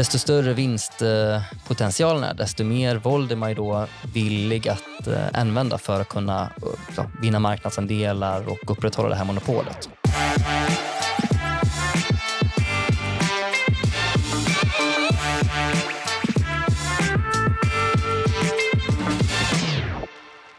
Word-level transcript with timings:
desto 0.00 0.18
större 0.18 0.54
vinstpotentialen 0.54 2.24
är, 2.24 2.34
desto 2.34 2.64
mer 2.64 2.96
våld 2.96 3.32
är 3.32 3.36
man 3.36 3.48
ju 3.48 3.54
då 3.54 3.86
villig 4.14 4.68
att 4.68 5.06
eh, 5.06 5.26
använda 5.32 5.78
för 5.78 6.00
att 6.00 6.08
kunna 6.08 6.42
eh, 6.42 6.96
ja, 6.96 7.06
vinna 7.22 7.38
marknadsandelar 7.38 8.48
och 8.48 8.70
upprätthålla 8.70 9.08
det 9.08 9.14
här 9.14 9.24
monopolet. 9.24 9.88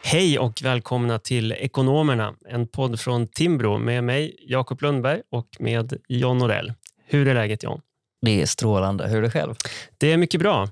Hej 0.02 0.38
och 0.38 0.62
välkomna 0.62 1.18
till 1.18 1.52
Ekonomerna, 1.52 2.34
en 2.48 2.66
podd 2.66 3.00
från 3.00 3.26
Timbro 3.26 3.78
med 3.78 4.04
mig, 4.04 4.36
Jakob 4.46 4.82
Lundberg 4.82 5.20
och 5.30 5.48
med 5.58 5.96
John 6.08 6.38
Norell. 6.38 6.72
Hur 7.06 7.28
är 7.28 7.34
läget 7.34 7.62
John? 7.62 7.80
Det 8.22 8.42
är 8.42 8.46
strålande. 8.46 9.08
Hur 9.08 9.18
är 9.18 9.22
det 9.22 9.30
själv? 9.30 9.54
Det 9.98 10.12
är 10.12 10.16
mycket 10.16 10.40
bra. 10.40 10.62
Eh, 10.62 10.68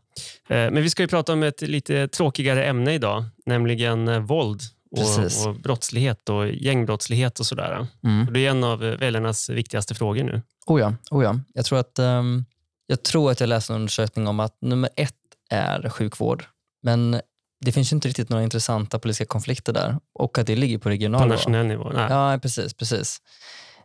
men 0.49 0.83
vi 0.83 0.91
ska 0.91 1.03
ju 1.03 1.09
prata 1.09 1.33
om 1.33 1.43
ett 1.43 1.63
lite 1.63 2.09
tråkigare 2.09 2.65
ämne 2.65 2.95
idag, 2.95 3.25
nämligen 3.47 4.09
eh, 4.09 4.19
våld 4.19 4.61
och, 4.91 5.49
och 5.49 5.55
brottslighet 5.55 6.29
och 6.29 6.49
gängbrottslighet 6.49 7.41
och 7.41 7.47
sådär. 7.47 7.87
Mm. 8.05 8.33
Det 8.33 8.47
är 8.47 8.51
en 8.51 8.65
av 8.65 8.79
väljarnas 8.79 9.51
viktigaste 9.51 9.95
frågor 9.95 10.25
nu. 10.25 10.43
Oh 10.67 10.81
ja, 10.81 10.95
oh 11.11 11.25
ja. 11.25 11.41
Jag, 11.55 11.65
tror 11.65 11.79
att, 11.79 11.99
um, 11.99 12.45
jag 12.87 13.03
tror 13.03 13.31
att 13.31 13.41
jag 13.41 13.49
läste 13.49 13.73
en 13.73 13.77
undersökning 13.77 14.29
om 14.29 14.41
att 14.41 14.57
nummer 14.61 14.91
ett 14.97 15.15
är 15.51 15.89
sjukvård. 15.89 16.45
Men 16.83 17.21
det 17.65 17.73
finns 17.73 17.93
ju 17.93 17.95
inte 17.95 18.09
riktigt 18.09 18.29
några 18.29 18.43
intressanta 18.43 18.99
politiska 18.99 19.25
konflikter 19.25 19.73
där 19.73 19.99
och 20.15 20.39
att 20.39 20.47
det 20.47 20.57
ligger 20.57 20.79
på 20.79 20.89
regional 20.89 21.21
På 21.21 21.27
nationell 21.27 21.67
nivå? 21.67 21.91
Nej. 21.95 22.07
Ja, 22.11 22.39
precis. 22.43 22.75
precis. 22.75 23.21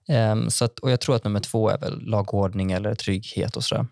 Um, 0.10 0.50
så 0.50 0.66
att, 0.66 0.80
och 0.80 0.92
Jag 0.92 1.00
tror 1.00 1.16
att 1.16 1.24
nummer 1.24 1.40
två 1.40 1.70
är 1.70 1.78
väl 1.78 2.02
lagordning 2.02 2.72
eller 2.72 2.96
trygghet 2.96 3.56
och 3.56 3.64
sådär. 3.64 3.88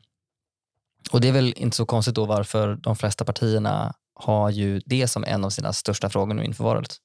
Och 1.12 1.22
Det 1.22 1.28
är 1.28 1.32
väl 1.32 1.54
inte 1.58 1.78
så 1.78 1.86
konstigt 1.86 2.16
då 2.16 2.26
varför 2.26 2.76
de 2.76 2.96
flesta 2.96 3.26
partierna 3.26 3.94
har 4.16 4.50
ju 4.50 4.82
det 4.86 5.08
som 5.08 5.24
en 5.24 5.46
av 5.46 5.50
sina 5.50 5.74
största 5.74 6.10
frågor 6.10 6.34
nu 6.34 6.46
inför 6.46 6.64
valet. 6.64 6.96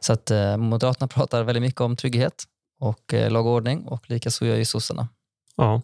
Så 0.00 0.12
att 0.12 0.30
eh, 0.30 0.56
Moderaterna 0.56 1.08
pratar 1.14 1.42
väldigt 1.42 1.62
mycket 1.62 1.80
om 1.80 1.96
trygghet 1.96 2.44
och 2.80 3.14
eh, 3.14 3.30
lagordning 3.30 3.84
och 3.84 4.10
likaså 4.10 4.46
gör 4.46 4.56
ju 4.56 4.64
sossarna. 4.64 5.08
Ja, 5.56 5.82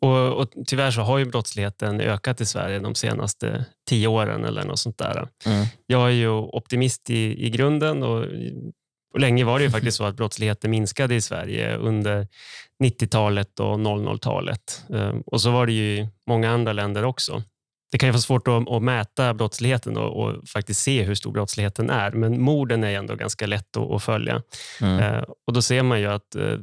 och, 0.00 0.32
och 0.32 0.48
tyvärr 0.66 0.90
så 0.90 1.00
har 1.00 1.18
ju 1.18 1.24
brottsligheten 1.24 2.00
ökat 2.00 2.40
i 2.40 2.46
Sverige 2.46 2.78
de 2.78 2.94
senaste 2.94 3.64
tio 3.88 4.08
åren 4.08 4.44
eller 4.44 4.64
något 4.64 4.78
sånt 4.78 4.98
där. 4.98 5.28
Mm. 5.46 5.66
Jag 5.86 6.02
är 6.02 6.12
ju 6.12 6.28
optimist 6.30 7.10
i, 7.10 7.46
i 7.46 7.50
grunden 7.50 8.02
och, 8.02 8.26
och 9.14 9.20
länge 9.20 9.44
var 9.44 9.58
det 9.58 9.64
ju 9.64 9.70
faktiskt 9.70 9.96
så 9.96 10.04
att 10.04 10.16
brottsligheten 10.16 10.70
minskade 10.70 11.14
i 11.14 11.20
Sverige 11.20 11.76
under 11.76 12.26
90-talet 12.84 13.60
och 13.60 13.78
00-talet. 13.78 14.84
Ehm, 14.94 15.20
och 15.26 15.40
så 15.40 15.50
var 15.50 15.66
det 15.66 15.72
ju 15.72 15.96
i 15.96 16.08
många 16.26 16.50
andra 16.50 16.72
länder 16.72 17.04
också. 17.04 17.42
Det 17.92 17.98
kan 17.98 18.06
ju 18.06 18.12
vara 18.12 18.20
svårt 18.20 18.48
att, 18.48 18.70
att 18.70 18.82
mäta 18.82 19.34
brottsligheten 19.34 19.96
och, 19.96 20.24
och, 20.24 20.48
faktiskt 20.48 20.80
se 20.80 21.02
hur 21.02 21.14
stor 21.14 21.32
brottsligheten 21.32 21.90
är, 21.90 22.10
men 22.10 22.42
morden 22.42 22.84
är 22.84 22.98
ändå 22.98 23.14
ganska 23.14 23.46
lätt 23.46 23.76
att, 23.76 23.90
att 23.90 24.02
följa. 24.02 24.42
Mm. 24.80 24.98
Ehm, 24.98 25.24
och 25.46 25.52
Då 25.52 25.62
ser 25.62 25.82
man 25.82 26.00
ju 26.00 26.06
att 26.06 26.34
eh, 26.34 26.58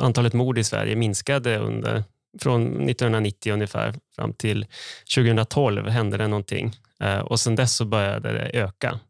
antalet 0.00 0.32
mord 0.32 0.58
i 0.58 0.64
Sverige 0.64 0.96
minskade 0.96 1.58
under 1.58 2.04
från 2.42 2.66
1990 2.66 3.52
ungefär 3.52 3.94
fram 4.16 4.32
till 4.32 4.66
2012 5.14 5.88
hände 5.88 6.16
det 6.16 6.28
någonting. 6.28 6.72
Eh, 7.00 7.18
och 7.18 7.40
sen 7.40 7.56
dess 7.56 7.76
så 7.76 7.84
började 7.84 8.32
det 8.32 8.50
öka. 8.58 9.00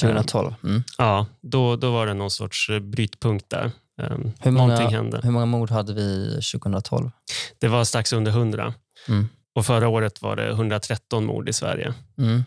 2012? 0.00 0.54
Mm. 0.64 0.82
Ja, 0.98 1.26
då, 1.40 1.76
då 1.76 1.92
var 1.92 2.06
det 2.06 2.14
någon 2.14 2.30
sorts 2.30 2.70
brytpunkt 2.80 3.50
där. 3.50 3.70
Eh, 4.02 4.16
hur 4.40 4.50
många, 4.50 4.88
hände. 4.88 5.20
hur 5.22 5.30
många 5.30 5.46
mord 5.46 5.70
hade 5.70 5.94
vi 5.94 6.30
2012? 6.52 7.10
Det 7.58 7.68
var 7.68 7.84
strax 7.84 8.12
under 8.12 8.32
100. 8.32 8.74
Mm. 9.08 9.28
Och 9.54 9.66
Förra 9.66 9.88
året 9.88 10.22
var 10.22 10.36
det 10.36 10.50
113 10.50 11.24
mord 11.24 11.48
i 11.48 11.52
Sverige. 11.52 11.94
Mm. 12.18 12.44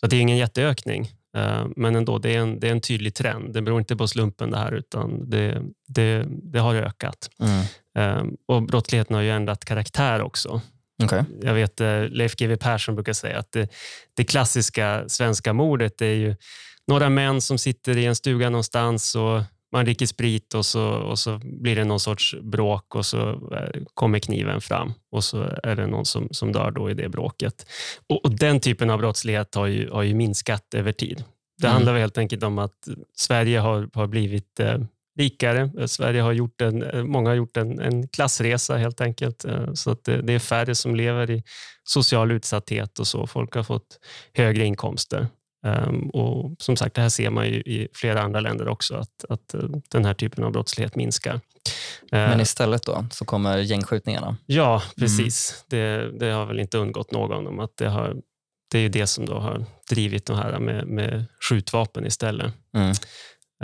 Så 0.00 0.06
det 0.06 0.16
är 0.16 0.20
ingen 0.20 0.36
jätteökning. 0.36 1.10
Eh, 1.36 1.66
men 1.76 1.96
ändå, 1.96 2.18
det 2.18 2.34
är, 2.34 2.38
en, 2.38 2.60
det 2.60 2.68
är 2.68 2.72
en 2.72 2.80
tydlig 2.80 3.14
trend. 3.14 3.54
Det 3.54 3.62
beror 3.62 3.78
inte 3.78 3.96
på 3.96 4.08
slumpen 4.08 4.50
det 4.50 4.58
här, 4.58 4.72
utan 4.72 5.30
det, 5.30 5.62
det, 5.88 6.26
det 6.28 6.58
har 6.58 6.74
ökat. 6.74 7.30
Mm. 7.40 7.64
Eh, 7.98 8.24
och 8.48 8.62
Brottsligheten 8.62 9.16
har 9.16 9.22
ju 9.22 9.30
ändrat 9.30 9.64
karaktär 9.64 10.22
också. 10.22 10.60
Okay. 11.04 11.22
Jag 11.42 11.54
vet 11.54 11.80
eh, 11.80 12.08
Leif 12.08 12.36
GW 12.36 12.56
Persson 12.56 12.94
brukar 12.94 13.12
säga 13.12 13.38
att 13.38 13.52
det, 13.52 13.68
det 14.14 14.24
klassiska 14.24 15.04
svenska 15.08 15.52
mordet 15.52 16.02
är 16.02 16.14
ju 16.14 16.36
några 16.86 17.08
män 17.08 17.40
som 17.40 17.58
sitter 17.58 17.96
i 17.96 18.04
en 18.04 18.16
stuga 18.16 18.50
någonstans 18.50 19.14
och 19.14 19.42
man 19.72 19.84
dricker 19.84 20.06
sprit 20.06 20.54
och 20.54 20.66
så, 20.66 20.88
och 20.88 21.18
så 21.18 21.40
blir 21.42 21.76
det 21.76 21.84
någon 21.84 22.00
sorts 22.00 22.36
bråk 22.42 22.94
och 22.94 23.06
så 23.06 23.30
eh, 23.30 23.82
kommer 23.94 24.18
kniven 24.18 24.60
fram 24.60 24.92
och 25.12 25.24
så 25.24 25.42
är 25.62 25.76
det 25.76 25.86
någon 25.86 26.04
som, 26.04 26.28
som 26.30 26.52
dör 26.52 26.70
då 26.70 26.90
i 26.90 26.94
det 26.94 27.08
bråket. 27.08 27.66
Och, 28.08 28.24
och 28.24 28.30
Den 28.30 28.60
typen 28.60 28.90
av 28.90 28.98
brottslighet 28.98 29.54
har 29.54 29.66
ju, 29.66 29.90
har 29.90 30.02
ju 30.02 30.14
minskat 30.14 30.74
över 30.74 30.92
tid. 30.92 31.24
Det 31.58 31.66
mm. 31.66 31.74
handlar 31.74 31.98
helt 31.98 32.18
enkelt 32.18 32.42
om 32.42 32.58
att 32.58 32.88
Sverige 33.16 33.58
har, 33.58 33.88
har 33.94 34.06
blivit 34.06 34.60
eh, 34.60 34.78
rikare. 35.18 35.88
Sverige 35.88 36.20
har 36.20 36.32
gjort 36.32 36.60
en, 36.60 36.82
eh, 36.82 37.04
många 37.04 37.30
har 37.30 37.34
gjort 37.34 37.56
en, 37.56 37.80
en 37.80 38.08
klassresa 38.08 38.76
helt 38.76 39.00
enkelt. 39.00 39.44
Eh, 39.44 39.72
så 39.72 39.90
att 39.90 40.04
det, 40.04 40.22
det, 40.22 40.32
är 40.32 40.38
färre 40.38 40.74
som 40.74 40.96
lever 40.96 41.30
i 41.30 41.42
social 41.84 42.30
utsatthet 42.30 42.98
och 42.98 43.06
så. 43.06 43.26
Folk 43.26 43.54
har 43.54 43.62
fått 43.62 43.98
högre 44.34 44.64
inkomster. 44.64 45.28
Um, 45.66 46.10
och 46.10 46.56
som 46.58 46.76
sagt, 46.76 46.94
det 46.94 47.00
här 47.00 47.08
ser 47.08 47.30
man 47.30 47.46
ju 47.46 47.54
i 47.54 47.88
flera 47.94 48.22
andra 48.22 48.40
länder 48.40 48.68
också, 48.68 48.94
att, 48.94 49.24
att 49.28 49.54
uh, 49.54 49.70
den 49.90 50.04
här 50.04 50.14
typen 50.14 50.44
av 50.44 50.52
brottslighet 50.52 50.96
minskar. 50.96 51.34
Uh, 51.34 51.40
Men 52.10 52.40
istället 52.40 52.82
då, 52.82 53.06
så 53.10 53.24
kommer 53.24 53.58
gängskjutningarna? 53.58 54.36
Ja, 54.46 54.74
mm. 54.74 54.88
precis. 54.98 55.64
Mm. 55.72 55.84
Det, 55.84 56.18
det, 56.18 56.32
har 56.32 56.46
väl 56.46 56.60
inte 56.60 56.78
undgått 56.78 57.10
någon 57.10 57.46
om 57.46 57.60
att 57.60 57.76
det, 57.76 57.88
har, 57.88 58.16
det 58.70 58.78
är 58.78 58.88
det 58.88 59.06
som 59.06 59.26
då 59.26 59.38
har 59.38 59.64
drivit 59.90 60.26
det 60.26 60.36
här 60.36 60.58
med, 60.58 60.86
med 60.86 61.24
skjutvapen 61.48 62.06
istället. 62.06 62.52
Mm. 62.74 62.94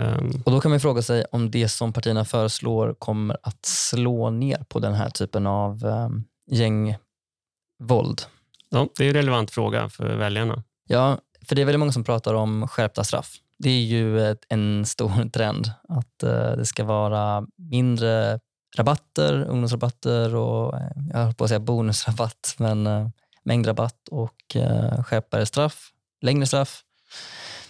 Um, 0.01 0.41
och 0.45 0.51
Då 0.51 0.61
kan 0.61 0.71
man 0.71 0.79
fråga 0.79 1.01
sig 1.01 1.25
om 1.31 1.51
det 1.51 1.69
som 1.69 1.93
partierna 1.93 2.25
föreslår 2.25 2.95
kommer 2.99 3.37
att 3.43 3.65
slå 3.65 4.29
ner 4.29 4.65
på 4.69 4.79
den 4.79 4.93
här 4.93 5.09
typen 5.09 5.47
av 5.47 5.85
um, 5.85 6.23
gängvåld. 6.51 8.21
Ja, 8.69 8.87
det 8.97 9.05
är 9.05 9.07
en 9.07 9.13
relevant 9.13 9.51
fråga 9.51 9.89
för 9.89 10.15
väljarna. 10.15 10.63
Ja, 10.87 11.17
för 11.47 11.55
det 11.55 11.61
är 11.61 11.65
väldigt 11.65 11.79
många 11.79 11.91
som 11.91 12.03
pratar 12.03 12.33
om 12.33 12.67
skärpta 12.67 13.03
straff. 13.03 13.35
Det 13.59 13.69
är 13.69 13.81
ju 13.81 14.35
en 14.49 14.85
stor 14.85 15.29
trend 15.33 15.71
att 15.89 16.23
eh, 16.23 16.51
det 16.51 16.65
ska 16.65 16.83
vara 16.83 17.47
mindre 17.57 18.39
rabatter, 18.77 19.33
ungdomsrabatter 19.43 20.35
och 20.35 20.75
eh, 20.75 20.87
jag 21.11 21.17
höll 21.17 21.33
på 21.33 21.43
att 21.43 21.49
säga 21.49 21.59
bonusrabatt, 21.59 22.55
men 22.57 22.87
eh, 22.87 23.07
mängdrabatt 23.43 24.07
och 24.11 24.55
eh, 24.55 25.03
skärpare 25.03 25.45
straff, 25.45 25.91
längre 26.21 26.45
straff. 26.45 26.83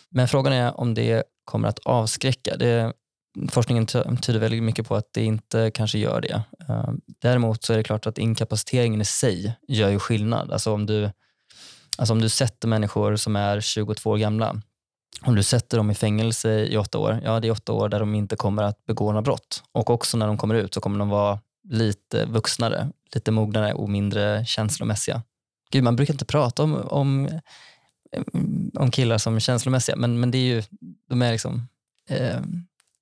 Men 0.10 0.28
frågan 0.28 0.54
är 0.54 0.80
om 0.80 0.94
det 0.94 1.24
kommer 1.46 1.68
att 1.68 1.80
avskräcka. 1.80 2.58
Det, 2.58 2.94
forskningen 3.50 3.86
tyder 4.22 4.40
väldigt 4.40 4.64
mycket 4.64 4.88
på 4.88 4.96
att 4.96 5.14
det 5.14 5.24
inte 5.24 5.72
kanske 5.72 5.98
gör 5.98 6.22
det. 6.22 6.44
Eh, 6.70 6.90
däremot 7.22 7.64
så 7.64 7.74
är 7.74 7.78
det 7.78 7.84
klart 7.84 8.08
att 8.08 8.18
inkapaciteringen 8.18 9.02
i 9.02 9.06
sig 9.06 9.58
gör 9.68 9.90
ju 9.90 10.00
skillnad. 10.00 10.52
Alltså 10.52 10.74
om 10.74 10.86
du 10.86 11.12
Alltså 11.98 12.14
om 12.14 12.22
du 12.22 12.30
sätter 12.30 12.68
människor 12.68 13.16
som 13.16 13.36
är 13.36 13.62
22 13.62 14.10
år 14.10 14.18
gamla, 14.18 14.62
om 15.22 15.36
du 15.36 15.44
sätter 15.44 15.78
dem 15.78 15.92
i 15.92 15.96
fängelse 15.96 16.66
i 16.66 16.78
åtta 16.78 16.98
år, 16.98 17.22
ja 17.24 17.40
det 17.40 17.48
är 17.48 17.52
åtta 17.52 17.72
år 17.74 17.90
där 17.90 18.00
de 18.00 18.16
inte 18.16 18.36
kommer 18.36 18.64
att 18.64 18.86
begå 18.86 19.06
några 19.06 19.22
brott. 19.22 19.64
Och 19.72 19.90
också 19.90 20.18
när 20.18 20.28
de 20.28 20.38
kommer 20.38 20.56
ut 20.56 20.74
så 20.74 20.82
kommer 20.82 21.00
de 21.00 21.10
vara 21.10 21.40
lite 21.70 22.26
vuxnare, 22.26 22.90
lite 23.14 23.32
mognare 23.32 23.74
och 23.74 23.90
mindre 23.90 24.46
känslomässiga. 24.46 25.22
Gud, 25.72 25.84
man 25.84 25.96
brukar 25.96 26.14
inte 26.14 26.26
prata 26.26 26.64
om, 26.64 26.76
om, 26.76 27.40
om 28.74 28.92
killar 28.92 29.18
som 29.18 29.40
känslomässiga, 29.40 29.96
men, 29.96 30.20
men 30.20 30.32
det 30.32 30.38
är 30.38 30.56
ju, 30.56 30.64
de 31.10 31.22
är 31.22 31.32
liksom 31.32 31.68
eh, 32.10 32.40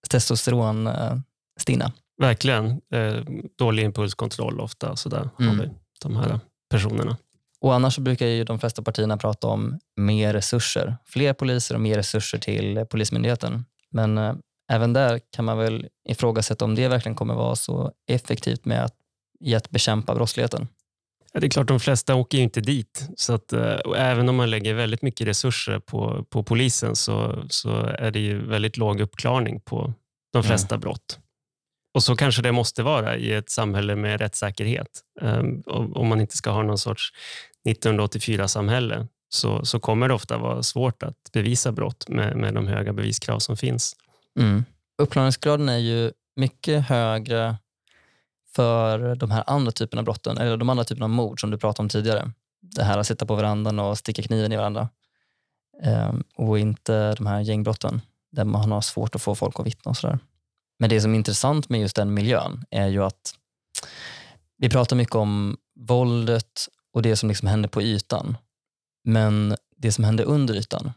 testosteronstinna. 0.09 1.91
Verkligen. 2.21 2.81
Eh, 2.93 3.23
dålig 3.57 3.83
impulskontroll 3.83 4.59
ofta. 4.59 4.95
Sådär, 4.95 5.29
mm. 5.39 5.49
har 5.49 5.65
vi 5.65 5.71
de 6.01 6.15
här 6.15 6.39
personerna. 6.69 7.17
Och 7.61 7.75
Annars 7.75 7.97
brukar 7.97 8.27
ju 8.27 8.43
de 8.43 8.59
flesta 8.59 8.81
partierna 8.81 9.17
prata 9.17 9.47
om 9.47 9.79
mer 9.95 10.33
resurser. 10.33 10.97
Fler 11.05 11.33
poliser 11.33 11.75
och 11.75 11.81
mer 11.81 11.95
resurser 11.95 12.37
till 12.37 12.85
Polismyndigheten. 12.89 13.65
Men 13.91 14.17
eh, 14.17 14.33
även 14.71 14.93
där 14.93 15.19
kan 15.31 15.45
man 15.45 15.57
väl 15.57 15.87
ifrågasätta 16.09 16.65
om 16.65 16.75
det 16.75 16.87
verkligen 16.87 17.15
kommer 17.15 17.33
vara 17.33 17.55
så 17.55 17.91
effektivt 18.07 18.65
med 18.65 18.83
att, 18.83 18.95
i 19.39 19.55
att 19.55 19.69
bekämpa 19.69 20.15
brottsligheten. 20.15 20.67
Ja, 21.33 21.39
det 21.39 21.47
är 21.47 21.49
klart, 21.49 21.67
de 21.67 21.79
flesta 21.79 22.15
åker 22.15 22.37
ju 22.37 22.43
inte 22.43 22.61
dit. 22.61 23.07
Så 23.17 23.33
att, 23.33 23.53
eh, 23.53 23.77
även 23.95 24.29
om 24.29 24.35
man 24.35 24.49
lägger 24.49 24.73
väldigt 24.73 25.01
mycket 25.01 25.27
resurser 25.27 25.79
på, 25.79 26.25
på 26.29 26.43
polisen 26.43 26.95
så, 26.95 27.43
så 27.49 27.75
är 27.77 28.11
det 28.11 28.19
ju 28.19 28.47
väldigt 28.47 28.77
låg 28.77 29.01
uppklarning 29.01 29.59
på 29.59 29.93
de 30.33 30.43
flesta 30.43 30.75
mm. 30.75 30.81
brott. 30.81 31.19
Och 31.93 32.03
så 32.03 32.15
kanske 32.15 32.41
det 32.41 32.51
måste 32.51 32.83
vara 32.83 33.17
i 33.17 33.33
ett 33.33 33.49
samhälle 33.49 33.95
med 33.95 34.21
rättssäkerhet. 34.21 34.87
Um, 35.21 35.63
om 35.95 36.07
man 36.07 36.21
inte 36.21 36.37
ska 36.37 36.49
ha 36.49 36.63
någon 36.63 36.77
sorts 36.77 37.13
1984-samhälle 37.69 39.07
så, 39.29 39.65
så 39.65 39.79
kommer 39.79 40.07
det 40.07 40.13
ofta 40.13 40.37
vara 40.37 40.63
svårt 40.63 41.03
att 41.03 41.31
bevisa 41.33 41.71
brott 41.71 42.09
med, 42.09 42.37
med 42.37 42.53
de 42.53 42.67
höga 42.67 42.93
beviskrav 42.93 43.39
som 43.39 43.57
finns. 43.57 43.95
Mm. 44.39 44.65
Uppklaringsgraden 44.97 45.69
är 45.69 45.77
ju 45.77 46.11
mycket 46.35 46.85
högre 46.85 47.55
för 48.55 49.15
de 49.15 49.31
här 49.31 49.43
andra 49.47 49.71
typerna 49.71 49.99
av 49.99 50.05
brotten, 50.05 50.37
eller 50.37 50.57
de 50.57 50.69
andra 50.69 50.83
typerna 50.83 51.05
av 51.05 51.09
mord 51.09 51.41
som 51.41 51.51
du 51.51 51.57
pratade 51.57 51.83
om 51.85 51.89
tidigare. 51.89 52.31
Det 52.61 52.83
här 52.83 52.97
att 52.97 53.07
sitta 53.07 53.25
på 53.25 53.35
verandan 53.35 53.79
och 53.79 53.97
sticka 53.97 54.21
kniven 54.21 54.51
i 54.51 54.57
varandra. 54.57 54.89
ehm, 55.83 56.23
och 56.35 56.59
inte 56.59 57.15
de 57.15 57.25
här 57.25 57.39
gängbrotten 57.39 58.01
där 58.31 58.43
man 58.45 58.71
har 58.71 58.81
svårt 58.81 59.15
att 59.15 59.21
få 59.21 59.35
folk 59.35 59.59
att 59.59 59.65
vittna 59.65 59.89
och 59.89 59.97
sådär. 59.97 60.19
Men 60.79 60.89
det 60.89 61.01
som 61.01 61.13
är 61.13 61.15
intressant 61.15 61.69
med 61.69 61.81
just 61.81 61.95
den 61.95 62.13
miljön 62.13 62.65
är 62.71 62.87
ju 62.87 63.03
att 63.03 63.35
vi 64.57 64.69
pratar 64.69 64.95
mycket 64.95 65.15
om 65.15 65.57
våldet 65.79 66.67
och 66.93 67.01
det 67.01 67.15
som 67.15 67.29
liksom 67.29 67.47
händer 67.47 67.69
på 67.69 67.81
ytan. 67.81 68.37
Men 69.03 69.55
det 69.77 69.91
som 69.91 70.03
händer 70.03 70.23
under 70.23 70.53
ytan, 70.53 70.91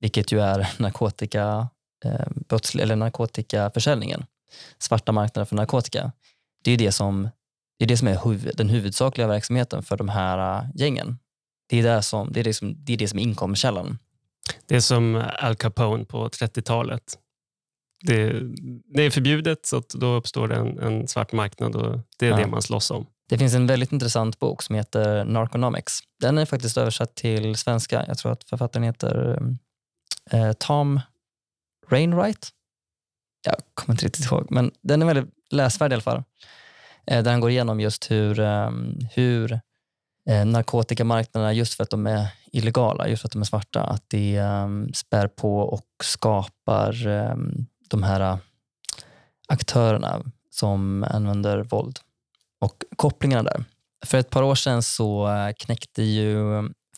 vilket 0.00 0.32
ju 0.32 0.40
är 0.40 0.68
narkotika, 0.78 1.68
eh, 2.04 2.80
eller 2.80 2.96
narkotikaförsäljningen, 2.96 4.26
svarta 4.78 5.12
marknaden 5.12 5.46
för 5.46 5.56
narkotika, 5.56 6.12
det 6.64 6.72
är 6.72 6.78
det 6.78 6.92
som, 6.92 7.28
det 7.78 7.84
är, 7.84 7.88
det 7.88 7.96
som 7.96 8.08
är 8.08 8.24
huvud, 8.24 8.56
den 8.56 8.68
huvudsakliga 8.68 9.26
verksamheten 9.26 9.82
för 9.82 9.96
de 9.96 10.08
här 10.08 10.62
uh, 10.62 10.70
gängen. 10.74 11.18
Det 11.68 11.78
är, 11.78 11.82
det, 11.82 12.02
som, 12.02 12.32
det, 12.32 12.40
är 12.40 12.44
det, 12.44 12.54
som, 12.54 12.84
det 12.84 12.92
är 12.92 12.96
det 12.96 13.08
som 13.08 13.18
är 13.18 13.22
inkomstkällan. 13.22 13.98
Det 14.66 14.76
är 14.76 14.80
som 14.80 15.24
Al 15.38 15.56
Capone 15.56 16.04
på 16.04 16.28
30-talet. 16.28 17.18
Det, 18.06 18.40
det, 18.94 19.02
är 19.02 19.10
förbjudet, 19.10 19.66
så 19.66 19.82
då 19.94 20.14
uppstår 20.14 20.48
det 20.48 20.54
en, 20.54 20.78
en 20.78 21.08
svart 21.08 21.32
marknad 21.32 21.76
och 21.76 22.00
det 22.18 22.26
är 22.26 22.30
ja. 22.30 22.36
det 22.36 22.46
man 22.46 22.62
slåss 22.62 22.90
om. 22.90 23.06
Det 23.28 23.38
finns 23.38 23.54
en 23.54 23.66
väldigt 23.66 23.92
intressant 23.92 24.38
bok 24.38 24.62
som 24.62 24.74
heter 24.74 25.24
Narconomics. 25.24 26.00
Den 26.20 26.38
är 26.38 26.44
faktiskt 26.44 26.76
översatt 26.76 27.14
till 27.14 27.56
svenska. 27.56 28.04
Jag 28.08 28.18
tror 28.18 28.32
att 28.32 28.44
författaren 28.44 28.84
heter 28.84 29.38
eh, 30.30 30.40
eh, 30.40 30.52
Tom 30.52 31.00
Rainwright. 31.88 32.48
Jag 33.44 33.54
kommer 33.74 33.94
inte 33.94 34.06
riktigt 34.06 34.26
ihåg, 34.26 34.46
men 34.50 34.70
den 34.82 35.02
är 35.02 35.06
väldigt 35.06 35.34
läsvärd 35.50 35.92
i 35.92 35.94
alla 35.94 36.02
fall. 36.02 36.22
Eh, 37.06 37.22
där 37.22 37.30
han 37.30 37.40
går 37.40 37.50
igenom 37.50 37.80
just 37.80 38.10
hur, 38.10 38.40
eh, 38.40 38.70
hur 39.14 39.60
eh, 40.28 40.44
narkotikamarknaderna, 40.44 41.52
just 41.52 41.74
för 41.74 41.82
att 41.82 41.90
de 41.90 42.06
är 42.06 42.28
illegala, 42.52 43.08
just 43.08 43.22
för 43.22 43.28
att 43.28 43.32
de 43.32 43.40
är 43.40 43.46
svarta, 43.46 43.82
att 43.82 44.04
det 44.08 44.36
eh, 44.36 44.68
spär 44.94 45.28
på 45.28 45.58
och 45.58 45.86
skapar 46.02 47.06
ehm, 47.06 47.66
de 47.88 48.02
här 48.02 48.20
eh, 48.20 48.38
aktörerna 49.48 50.22
som 50.50 51.04
använder 51.04 51.62
våld 51.62 52.00
och 52.60 52.84
kopplingarna 52.96 53.42
där. 53.42 53.64
För 54.06 54.18
ett 54.18 54.30
par 54.30 54.42
år 54.42 54.54
sedan 54.54 54.82
så 54.82 55.28
knäckte 55.58 56.02
ju 56.02 56.36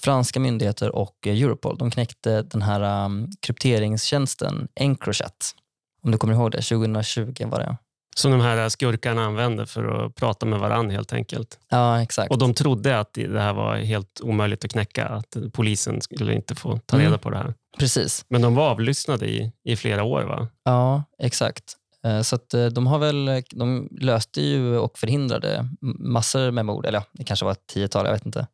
franska 0.00 0.40
myndigheter 0.40 0.94
och 0.94 1.26
Europol 1.26 1.78
de 1.78 1.90
knäckte 1.90 2.42
den 2.42 2.62
här 2.62 3.04
um, 3.04 3.30
krypteringstjänsten 3.40 4.68
Encrochat. 4.74 5.54
Om 6.02 6.10
du 6.10 6.18
kommer 6.18 6.34
ihåg 6.34 6.50
det, 6.50 6.62
2020 6.62 7.46
var 7.46 7.58
det. 7.58 7.76
Som 8.16 8.30
de 8.30 8.40
här 8.40 8.68
skurkarna 8.68 9.24
använde 9.24 9.66
för 9.66 10.06
att 10.06 10.14
prata 10.14 10.46
med 10.46 10.58
varandra 10.58 10.94
helt 10.94 11.12
enkelt. 11.12 11.58
Ja, 11.68 12.02
exakt. 12.02 12.30
Och 12.30 12.38
de 12.38 12.54
trodde 12.54 13.00
att 13.00 13.14
det 13.14 13.40
här 13.40 13.52
var 13.52 13.76
helt 13.76 14.20
omöjligt 14.22 14.64
att 14.64 14.70
knäcka, 14.70 15.06
att 15.06 15.36
polisen 15.52 16.00
skulle 16.00 16.34
inte 16.34 16.54
få 16.54 16.78
ta 16.86 16.96
reda 16.96 17.08
mm. 17.08 17.20
på 17.20 17.30
det 17.30 17.36
här. 17.36 17.54
Precis. 17.78 18.24
Men 18.28 18.42
de 18.42 18.54
var 18.54 18.70
avlyssnade 18.70 19.26
i, 19.26 19.52
i 19.64 19.76
flera 19.76 20.02
år 20.02 20.22
va? 20.22 20.48
Ja, 20.64 21.04
exakt. 21.18 21.76
Eh, 22.06 22.20
så 22.20 22.36
att 22.36 22.54
eh, 22.54 22.66
de, 22.66 22.86
har 22.86 22.98
väl, 22.98 23.42
de 23.50 23.88
löste 24.00 24.40
ju 24.40 24.78
och 24.78 24.98
förhindrade 24.98 25.68
massor 25.98 26.50
med 26.50 26.66
mord, 26.66 26.86
eller 26.86 26.98
ja, 26.98 27.04
det 27.12 27.24
kanske 27.24 27.44
var 27.44 27.52
ett 27.52 27.66
tiotal, 27.66 28.06
jag 28.06 28.12
vet 28.12 28.26
inte. 28.26 28.46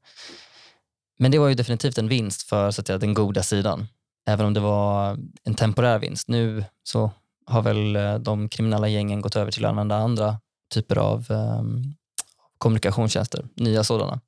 Men 1.19 1.31
det 1.31 1.39
var 1.39 1.49
ju 1.49 1.55
definitivt 1.55 1.99
en 1.99 2.09
vinst 2.09 2.43
för 2.43 2.71
så 2.71 2.81
att 2.81 2.87
säga, 2.87 2.99
den 2.99 3.15
goda 3.15 3.43
sidan, 3.43 3.87
även 4.27 4.47
om 4.47 4.55
det 4.55 4.61
var 4.61 5.19
en 5.45 5.55
temporär 5.55 5.99
vinst. 5.99 6.29
Nu 6.29 6.65
så 6.83 7.11
har 7.47 7.63
väl 7.63 7.97
eh, 7.97 8.15
de 8.15 8.49
kriminella 8.49 8.89
gängen 8.89 9.21
gått 9.21 9.37
över 9.37 9.53
till 9.53 9.65
att 9.65 9.71
använda 9.71 9.97
andra 9.97 10.39
typer 10.75 10.99
av 10.99 11.27
um, 11.31 11.95
kommunikationstjänster, 12.59 13.49
nya 13.55 13.85
sådana. 13.85 14.21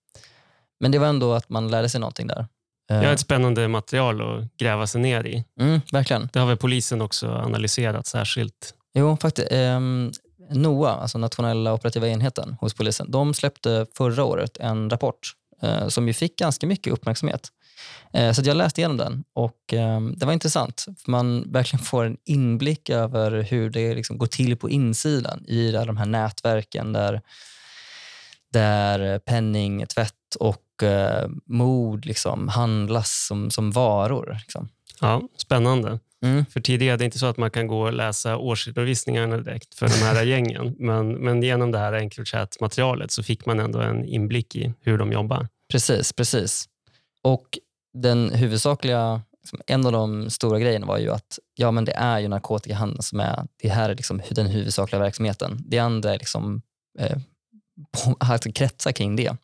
Men 0.80 0.92
det 0.92 0.98
var 0.98 1.06
ändå 1.06 1.32
att 1.32 1.48
man 1.48 1.68
lärde 1.68 1.88
sig 1.88 2.00
någonting 2.00 2.26
där. 2.26 2.46
Det 2.88 2.94
är 2.94 3.12
ett 3.12 3.20
spännande 3.20 3.68
material 3.68 4.20
att 4.20 4.56
gräva 4.56 4.86
sig 4.86 5.00
ner 5.00 5.26
i. 5.26 5.44
Mm, 5.60 5.80
verkligen. 5.92 6.28
Det 6.32 6.38
har 6.38 6.46
väl 6.46 6.56
polisen 6.56 7.02
också 7.02 7.28
analyserat 7.28 8.06
särskilt. 8.06 8.74
Jo, 8.98 9.16
faktiskt. 9.16 9.52
Eh, 9.52 9.80
NOA, 10.50 10.90
alltså 10.90 11.18
nationella 11.18 11.72
operativa 11.72 12.08
enheten 12.08 12.56
hos 12.60 12.74
polisen, 12.74 13.10
de 13.10 13.34
släppte 13.34 13.86
förra 13.96 14.24
året 14.24 14.56
en 14.56 14.90
rapport 14.90 15.32
eh, 15.62 15.88
som 15.88 16.08
ju 16.08 16.14
fick 16.14 16.38
ganska 16.38 16.66
mycket 16.66 16.92
uppmärksamhet. 16.92 17.48
Eh, 18.12 18.32
så 18.32 18.42
jag 18.44 18.56
läste 18.56 18.80
igenom 18.80 18.96
den 18.96 19.24
och 19.32 19.74
eh, 19.74 20.00
det 20.00 20.26
var 20.26 20.32
intressant. 20.32 20.86
Man 21.06 21.52
verkligen 21.52 21.84
får 21.84 22.04
en 22.04 22.16
inblick 22.24 22.90
över 22.90 23.42
hur 23.42 23.70
det 23.70 23.94
liksom 23.94 24.18
går 24.18 24.26
till 24.26 24.56
på 24.56 24.70
insidan 24.70 25.44
i 25.46 25.72
de 25.72 25.96
här 25.96 26.06
nätverken 26.06 26.92
där, 26.92 27.22
där 28.52 29.18
penningtvätt 29.18 30.34
och 30.40 30.82
eh, 30.82 31.28
mord 31.46 32.06
liksom 32.06 32.48
handlas 32.48 33.26
som, 33.26 33.50
som 33.50 33.70
varor. 33.70 34.38
Liksom. 34.40 34.68
Ja, 35.00 35.22
Spännande. 35.36 35.98
Mm. 36.22 36.46
För 36.46 36.60
tidigare 36.60 36.94
är 36.94 36.98
det 36.98 37.04
inte 37.04 37.18
så 37.18 37.26
att 37.26 37.36
man 37.36 37.50
kan 37.50 37.66
gå 37.66 37.80
och 37.80 37.92
läsa 37.92 38.36
årsredovisningarna 38.36 39.36
direkt 39.36 39.74
för 39.74 39.88
de 39.88 39.94
här 39.94 40.24
gängen. 40.26 40.76
Men, 40.78 41.12
men 41.12 41.42
genom 41.42 41.72
det 41.72 41.78
här 41.78 41.92
Encrochat-materialet 41.92 43.10
så 43.10 43.22
fick 43.22 43.46
man 43.46 43.60
ändå 43.60 43.80
en 43.80 44.04
inblick 44.04 44.56
i 44.56 44.74
hur 44.80 44.98
de 44.98 45.12
jobbar. 45.12 45.48
Precis, 45.72 46.12
precis. 46.12 46.68
Och 47.22 47.58
den 47.94 48.30
huvudsakliga, 48.30 49.22
liksom, 49.42 49.60
en 49.66 49.86
av 49.86 49.92
de 49.92 50.30
stora 50.30 50.58
grejerna 50.58 50.86
var 50.86 50.98
ju 50.98 51.10
att 51.10 51.38
ja, 51.54 51.70
men 51.70 51.84
det 51.84 51.92
är 51.92 52.18
ju 52.18 52.28
narkotikahandeln 52.28 53.02
som 53.02 53.20
är, 53.20 53.46
det 53.62 53.68
här 53.68 53.90
är 53.90 53.94
liksom 53.94 54.22
den 54.30 54.46
huvudsakliga 54.46 55.00
verksamheten. 55.00 55.64
Det 55.66 55.78
andra 55.78 56.14
är 56.14 56.18
liksom, 56.18 56.62
eh, 56.98 57.18
alltså 58.18 58.52
kretsar 58.52 58.92
kring 58.92 59.16
det. 59.16 59.36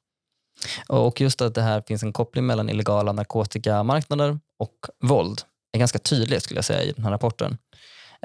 Och 0.88 1.20
just 1.20 1.40
att 1.40 1.54
det 1.54 1.62
här 1.62 1.82
finns 1.87 2.02
en 2.02 2.12
koppling 2.12 2.46
mellan 2.46 2.70
illegala 2.70 3.12
narkotikamarknader 3.12 4.38
och 4.62 4.87
våld 5.00 5.43
är 5.73 5.79
ganska 5.79 5.99
tydligt 5.99 6.43
skulle 6.43 6.59
jag 6.59 6.64
säga 6.64 6.82
i 6.82 6.93
den 6.93 7.05
här 7.05 7.11
rapporten. 7.11 7.59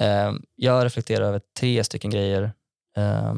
Eh, 0.01 0.31
jag 0.55 0.85
reflekterar 0.85 1.25
över 1.25 1.41
tre 1.59 1.83
stycken 1.83 2.11
grejer, 2.11 2.51
eh, 2.97 3.33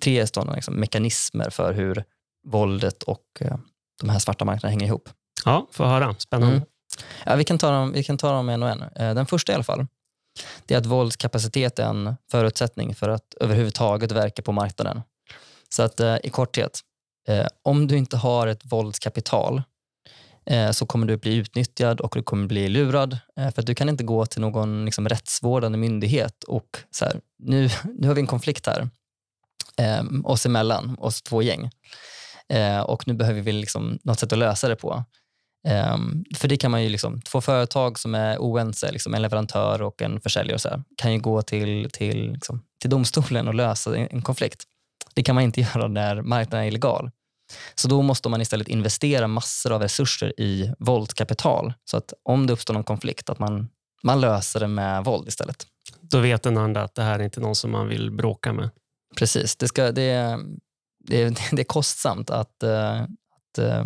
tre 0.00 0.26
sådana 0.26 0.54
liksom, 0.54 0.74
mekanismer 0.74 1.50
för 1.50 1.72
hur 1.72 2.04
våldet 2.48 3.02
och 3.02 3.24
eh, 3.40 3.56
de 4.00 4.08
här 4.08 4.18
svarta 4.18 4.44
marknaderna 4.44 4.70
hänger 4.70 4.86
ihop. 4.86 5.08
Ja, 5.44 5.66
få 5.70 5.84
höra. 5.84 6.14
Spännande. 6.18 6.56
Mm. 6.56 6.68
Ja, 7.24 7.36
vi, 7.36 7.44
kan 7.44 7.58
ta 7.58 7.70
dem, 7.70 7.92
vi 7.92 8.04
kan 8.04 8.18
ta 8.18 8.32
dem 8.32 8.48
en 8.48 8.62
och 8.62 8.68
en. 8.68 8.82
Eh, 8.82 9.14
den 9.14 9.26
första 9.26 9.52
i 9.52 9.54
alla 9.54 9.64
fall, 9.64 9.86
det 10.66 10.74
är 10.74 10.78
att 10.78 10.86
våldskapacitet 10.86 11.78
är 11.78 11.88
en 11.88 12.16
förutsättning 12.30 12.94
för 12.94 13.08
att 13.08 13.34
överhuvudtaget 13.40 14.12
verka 14.12 14.42
på 14.42 14.52
marknaden. 14.52 15.02
Så 15.68 15.82
att 15.82 16.00
eh, 16.00 16.16
i 16.22 16.30
korthet, 16.30 16.80
eh, 17.28 17.46
om 17.62 17.86
du 17.86 17.96
inte 17.96 18.16
har 18.16 18.46
ett 18.46 18.60
våldskapital 18.64 19.62
Eh, 20.50 20.70
så 20.70 20.86
kommer 20.86 21.06
du 21.06 21.16
bli 21.16 21.34
utnyttjad 21.34 22.00
och 22.00 22.12
du 22.16 22.22
kommer 22.22 22.46
bli 22.46 22.68
lurad. 22.68 23.18
Eh, 23.36 23.50
för 23.50 23.62
att 23.62 23.66
du 23.66 23.74
kan 23.74 23.88
inte 23.88 24.04
gå 24.04 24.26
till 24.26 24.40
någon 24.40 24.84
liksom, 24.84 25.08
rättsvårdande 25.08 25.78
myndighet 25.78 26.44
och 26.44 26.78
så 26.90 27.04
här, 27.04 27.20
nu, 27.38 27.68
nu 27.98 28.08
har 28.08 28.14
vi 28.14 28.20
en 28.20 28.26
konflikt 28.26 28.66
här 28.66 28.88
eh, 29.76 30.04
oss 30.24 30.46
emellan, 30.46 30.96
oss 30.98 31.22
två 31.22 31.42
gäng. 31.42 31.70
och 32.84 33.08
nu 33.08 33.14
behöver 33.14 33.40
vi 33.40 33.52
liksom 33.52 33.98
något 34.02 34.18
sätt 34.18 34.32
att 34.32 34.38
lösa 34.38 34.68
det 34.68 34.76
på. 34.76 35.04
För 36.36 36.48
det 36.48 36.56
kan 36.56 36.70
man 36.70 36.82
ju, 36.82 36.88
liksom, 36.88 37.20
två 37.20 37.40
företag 37.40 37.98
som 37.98 38.14
är 38.14 38.38
oense, 38.38 38.92
liksom 38.92 39.14
en 39.14 39.22
leverantör 39.22 39.82
och 39.82 40.02
en 40.02 40.20
försäljare, 40.20 40.58
så 40.58 40.68
här, 40.68 40.82
kan 40.96 41.12
ju 41.12 41.18
gå 41.18 41.42
till, 41.42 41.90
till, 41.92 42.32
liksom, 42.32 42.62
till 42.80 42.90
domstolen 42.90 43.48
och 43.48 43.54
lösa 43.54 43.96
en, 43.96 44.08
en, 44.10 44.22
konflikt. 44.22 44.64
Det 45.14 45.22
kan 45.22 45.34
man 45.34 45.44
inte 45.44 45.60
göra 45.74 45.88
när 45.88 46.22
marknaden 46.22 46.64
är 46.64 46.68
illegal. 46.68 47.10
Så 47.74 47.88
då 47.88 48.02
måste 48.02 48.28
man 48.28 48.40
istället 48.40 48.68
investera 48.68 49.28
massor 49.28 49.72
av 49.72 49.82
resurser 49.82 50.40
i 50.40 50.72
våldkapital. 50.78 51.72
Så 51.84 51.96
att 51.96 52.12
om 52.22 52.46
det 52.46 52.52
uppstår 52.52 52.74
någon 52.74 52.84
konflikt, 52.84 53.30
att 53.30 53.38
man, 53.38 53.68
man 54.02 54.20
löser 54.20 54.60
det 54.60 54.68
med 54.68 55.04
våld 55.04 55.28
istället. 55.28 55.66
Då 56.00 56.20
vet 56.20 56.42
den 56.42 56.58
andra 56.58 56.82
att 56.82 56.94
det 56.94 57.02
här 57.02 57.18
är 57.18 57.24
inte 57.24 57.40
någon 57.40 57.54
som 57.54 57.70
man 57.70 57.88
vill 57.88 58.10
bråka 58.10 58.52
med. 58.52 58.70
Precis. 59.16 59.56
Det, 59.56 59.68
ska, 59.68 59.92
det, 59.92 60.38
det, 60.98 61.38
det 61.52 61.62
är 61.62 61.64
kostsamt 61.64 62.30
att, 62.30 62.62
uh, 62.64 63.02
att 63.02 63.58
uh, 63.58 63.84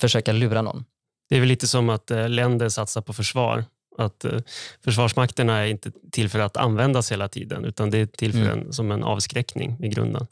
försöka 0.00 0.32
lura 0.32 0.62
någon. 0.62 0.84
Det 1.30 1.36
är 1.36 1.40
väl 1.40 1.48
lite 1.48 1.66
som 1.66 1.88
att 1.88 2.10
eh, 2.10 2.28
länder 2.28 2.68
satsar 2.68 3.00
på 3.00 3.12
försvar. 3.12 3.64
Att 3.98 4.24
eh, 4.24 4.40
Försvarsmakterna 4.84 5.58
är 5.58 5.66
inte 5.66 5.92
till 6.12 6.28
för 6.28 6.38
att 6.38 6.56
användas 6.56 7.12
hela 7.12 7.28
tiden 7.28 7.64
utan 7.64 7.90
det 7.90 7.98
är 7.98 8.06
till 8.06 8.32
för 8.32 8.40
mm. 8.40 8.58
en, 8.58 8.72
som 8.72 8.90
en 8.90 9.04
avskräckning 9.04 9.84
i 9.84 9.88
grunden. 9.88 10.26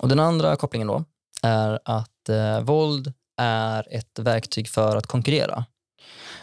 Och 0.00 0.08
Den 0.08 0.20
andra 0.20 0.56
kopplingen 0.56 0.88
då 0.88 1.04
är 1.42 1.78
att 1.84 2.28
eh, 2.28 2.60
våld 2.60 3.12
är 3.40 3.86
ett 3.90 4.18
verktyg 4.18 4.68
för 4.68 4.96
att 4.96 5.06
konkurrera. 5.06 5.64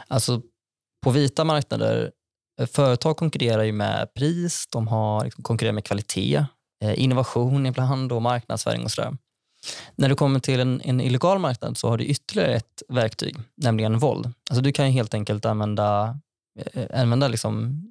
Alltså 0.07 0.41
på 1.03 1.11
vita 1.11 1.43
marknader, 1.43 2.11
eh, 2.61 2.67
företag 2.67 3.17
konkurrerar 3.17 3.63
ju 3.63 3.71
med 3.71 4.13
pris, 4.13 4.67
de 4.71 4.87
har 4.87 5.23
liksom, 5.23 5.43
konkurrerar 5.43 5.73
med 5.73 5.83
kvalitet, 5.85 6.45
eh, 6.83 7.03
innovation 7.03 7.65
ibland 7.65 8.11
och 8.11 8.21
marknadsföring 8.21 8.83
och 8.83 8.91
sådär. 8.91 9.17
När 9.95 10.09
du 10.09 10.15
kommer 10.15 10.39
till 10.39 10.59
en, 10.59 10.81
en 10.81 11.01
illegal 11.01 11.39
marknad 11.39 11.77
så 11.77 11.89
har 11.89 11.97
du 11.97 12.05
ytterligare 12.05 12.55
ett 12.55 12.83
verktyg, 12.89 13.37
nämligen 13.55 13.99
våld. 13.99 14.33
Alltså 14.49 14.61
du 14.61 14.71
kan 14.71 14.85
helt 14.85 15.13
enkelt 15.13 15.45
använda, 15.45 16.19
eh, 16.73 17.01
använda 17.01 17.27
liksom, 17.27 17.83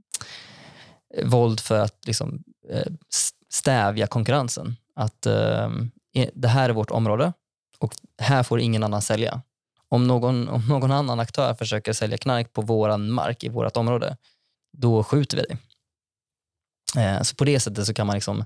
våld 1.24 1.60
för 1.60 1.80
att 1.80 2.06
liksom, 2.06 2.42
eh, 2.70 2.92
stävja 3.52 4.06
konkurrensen. 4.06 4.76
att 4.96 5.26
eh, 5.26 5.70
det 6.34 6.48
här 6.48 6.68
är 6.68 6.72
vårt 6.72 6.90
område 6.90 7.32
och 7.78 7.94
här 8.18 8.42
får 8.42 8.60
ingen 8.60 8.82
annan 8.82 9.02
sälja. 9.02 9.42
Om 9.88 10.06
någon, 10.06 10.48
om 10.48 10.68
någon 10.68 10.92
annan 10.92 11.20
aktör 11.20 11.54
försöker 11.54 11.92
sälja 11.92 12.18
knark 12.18 12.52
på 12.52 12.62
vår 12.62 12.96
mark 12.96 13.44
i 13.44 13.48
vårt 13.48 13.76
område, 13.76 14.16
då 14.72 15.04
skjuter 15.04 15.36
vi 15.36 15.42
dig. 15.42 15.56
Eh, 17.04 17.22
så 17.22 17.36
på 17.36 17.44
det 17.44 17.60
sättet 17.60 17.86
så 17.86 17.94
kan 17.94 18.06
man 18.06 18.14
liksom 18.14 18.44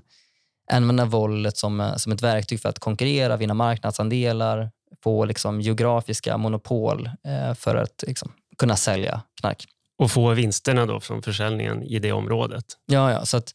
använda 0.71 1.05
våldet 1.05 1.57
som, 1.57 1.93
som 1.97 2.11
ett 2.11 2.21
verktyg 2.21 2.61
för 2.61 2.69
att 2.69 2.79
konkurrera, 2.79 3.37
vinna 3.37 3.53
marknadsandelar, 3.53 4.71
få 5.03 5.25
liksom 5.25 5.61
geografiska 5.61 6.37
monopol 6.37 7.09
eh, 7.23 7.53
för 7.53 7.75
att 7.75 8.03
liksom 8.07 8.31
kunna 8.57 8.75
sälja 8.75 9.21
knark. 9.39 9.65
Och 9.97 10.11
få 10.11 10.33
vinsterna 10.33 10.85
då 10.85 10.99
från 10.99 11.21
försäljningen 11.21 11.83
i 11.83 11.99
det 11.99 12.11
området. 12.11 12.65
Ja, 12.85 13.11
ja 13.11 13.25
så 13.25 13.37
att 13.37 13.53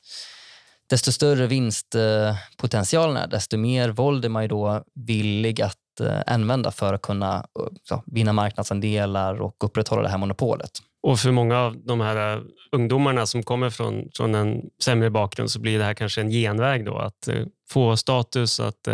desto 0.90 1.12
större 1.12 1.46
vinstpotentialen 1.46 3.16
är, 3.16 3.26
desto 3.26 3.56
mer 3.56 3.88
våld 3.88 4.24
är 4.24 4.28
man 4.28 4.42
ju 4.42 4.48
då 4.48 4.84
villig 4.94 5.62
att 5.62 6.00
eh, 6.00 6.20
använda 6.26 6.70
för 6.70 6.94
att 6.94 7.02
kunna 7.02 7.46
så, 7.82 8.02
vinna 8.06 8.32
marknadsandelar 8.32 9.40
och 9.40 9.64
upprätthålla 9.64 10.02
det 10.02 10.08
här 10.08 10.18
monopolet. 10.18 10.70
Och 11.02 11.18
för 11.18 11.30
många 11.30 11.58
av 11.58 11.76
de 11.84 12.00
här 12.00 12.36
uh, 12.36 12.42
ungdomarna 12.72 13.26
som 13.26 13.42
kommer 13.42 13.70
från, 13.70 14.08
från 14.14 14.34
en 14.34 14.62
sämre 14.84 15.10
bakgrund 15.10 15.50
så 15.50 15.60
blir 15.60 15.78
det 15.78 15.84
här 15.84 15.94
kanske 15.94 16.20
en 16.20 16.30
genväg 16.30 16.84
då 16.84 16.98
att 16.98 17.28
få 17.70 17.96
status, 17.96 18.60
att 18.60 18.88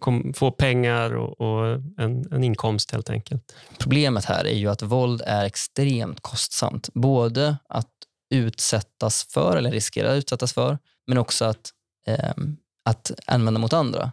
kom, 0.00 0.32
få 0.36 0.50
pengar 0.50 1.16
och, 1.16 1.40
och 1.40 1.66
en, 1.98 2.32
en, 2.32 2.44
inkomst 2.44 2.90
helt 2.90 3.10
enkelt. 3.10 3.54
Problemet 3.78 4.24
här 4.24 4.44
är 4.44 4.56
ju 4.56 4.68
att 4.68 4.82
våld 4.82 5.22
är 5.26 5.44
extremt 5.44 6.20
kostsamt. 6.20 6.88
Både 6.94 7.56
att 7.68 7.90
utsättas 8.34 9.26
för 9.32 9.56
eller 9.56 9.70
riskera 9.70 10.12
att 10.12 10.18
utsättas 10.18 10.52
för, 10.52 10.78
men 11.06 11.18
också 11.18 11.44
att, 11.44 11.70
ehm, 12.06 12.56
att 12.84 13.10
använda 13.26 13.60
mot 13.60 13.72
andra. 13.72 14.12